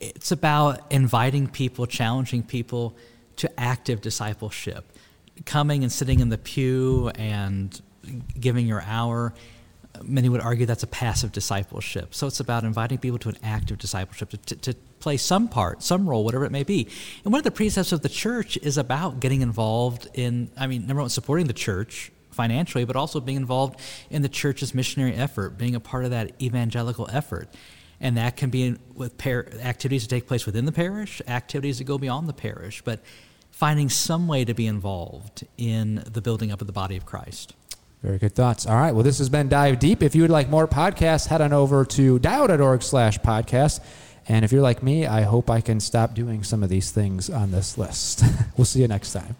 It's 0.00 0.32
about 0.32 0.80
inviting 0.90 1.48
people, 1.48 1.86
challenging 1.86 2.42
people 2.42 2.96
to 3.36 3.60
active 3.60 4.00
discipleship, 4.00 4.84
coming 5.44 5.82
and 5.82 5.92
sitting 5.92 6.20
in 6.20 6.28
the 6.28 6.38
pew 6.38 7.10
and 7.14 7.80
giving 8.38 8.66
your 8.66 8.82
hour. 8.82 9.32
Many 10.02 10.28
would 10.28 10.42
argue 10.42 10.66
that's 10.66 10.82
a 10.82 10.88
passive 10.88 11.32
discipleship. 11.32 12.14
So 12.14 12.26
it's 12.26 12.40
about 12.40 12.64
inviting 12.64 12.98
people 12.98 13.18
to 13.20 13.30
an 13.30 13.38
active 13.42 13.78
discipleship 13.78 14.28
to, 14.30 14.36
to, 14.36 14.56
to 14.56 14.74
play 15.00 15.16
some 15.16 15.48
part, 15.48 15.82
some 15.82 16.06
role, 16.06 16.22
whatever 16.22 16.44
it 16.44 16.52
may 16.52 16.64
be. 16.64 16.86
And 17.24 17.32
one 17.32 17.40
of 17.40 17.44
the 17.44 17.50
precepts 17.50 17.92
of 17.92 18.02
the 18.02 18.10
church 18.10 18.58
is 18.58 18.76
about 18.76 19.20
getting 19.20 19.40
involved 19.40 20.06
in, 20.12 20.50
I 20.54 20.66
mean, 20.66 20.86
number 20.86 21.00
one, 21.00 21.08
supporting 21.08 21.46
the 21.46 21.54
church 21.54 22.12
financially, 22.36 22.84
but 22.84 22.94
also 22.94 23.18
being 23.18 23.36
involved 23.36 23.80
in 24.10 24.22
the 24.22 24.28
church's 24.28 24.74
missionary 24.74 25.14
effort, 25.14 25.58
being 25.58 25.74
a 25.74 25.80
part 25.80 26.04
of 26.04 26.10
that 26.10 26.40
evangelical 26.40 27.08
effort. 27.10 27.48
And 28.00 28.16
that 28.18 28.36
can 28.36 28.50
be 28.50 28.76
with 28.94 29.16
par- 29.16 29.48
activities 29.60 30.02
that 30.02 30.14
take 30.14 30.28
place 30.28 30.44
within 30.46 30.66
the 30.66 30.72
parish, 30.72 31.22
activities 31.26 31.78
that 31.78 31.84
go 31.84 31.98
beyond 31.98 32.28
the 32.28 32.34
parish, 32.34 32.82
but 32.82 33.00
finding 33.50 33.88
some 33.88 34.28
way 34.28 34.44
to 34.44 34.52
be 34.52 34.66
involved 34.66 35.46
in 35.56 36.04
the 36.12 36.20
building 36.20 36.52
up 36.52 36.60
of 36.60 36.66
the 36.66 36.74
body 36.74 36.96
of 36.96 37.06
Christ. 37.06 37.54
Very 38.02 38.18
good 38.18 38.34
thoughts. 38.34 38.66
All 38.66 38.76
right. 38.76 38.92
Well, 38.92 39.02
this 39.02 39.18
has 39.18 39.30
been 39.30 39.48
Dive 39.48 39.78
Deep. 39.78 40.02
If 40.02 40.14
you 40.14 40.22
would 40.22 40.30
like 40.30 40.50
more 40.50 40.68
podcasts, 40.68 41.26
head 41.26 41.40
on 41.40 41.54
over 41.54 41.84
to 41.86 42.18
dial.org 42.18 42.82
slash 42.82 43.18
podcast. 43.18 43.80
And 44.28 44.44
if 44.44 44.52
you're 44.52 44.62
like 44.62 44.82
me, 44.82 45.06
I 45.06 45.22
hope 45.22 45.48
I 45.50 45.60
can 45.60 45.80
stop 45.80 46.14
doing 46.14 46.44
some 46.44 46.62
of 46.62 46.68
these 46.68 46.90
things 46.90 47.30
on 47.30 47.50
this 47.50 47.78
list. 47.78 48.22
we'll 48.56 48.66
see 48.66 48.82
you 48.82 48.88
next 48.88 49.12
time. 49.12 49.36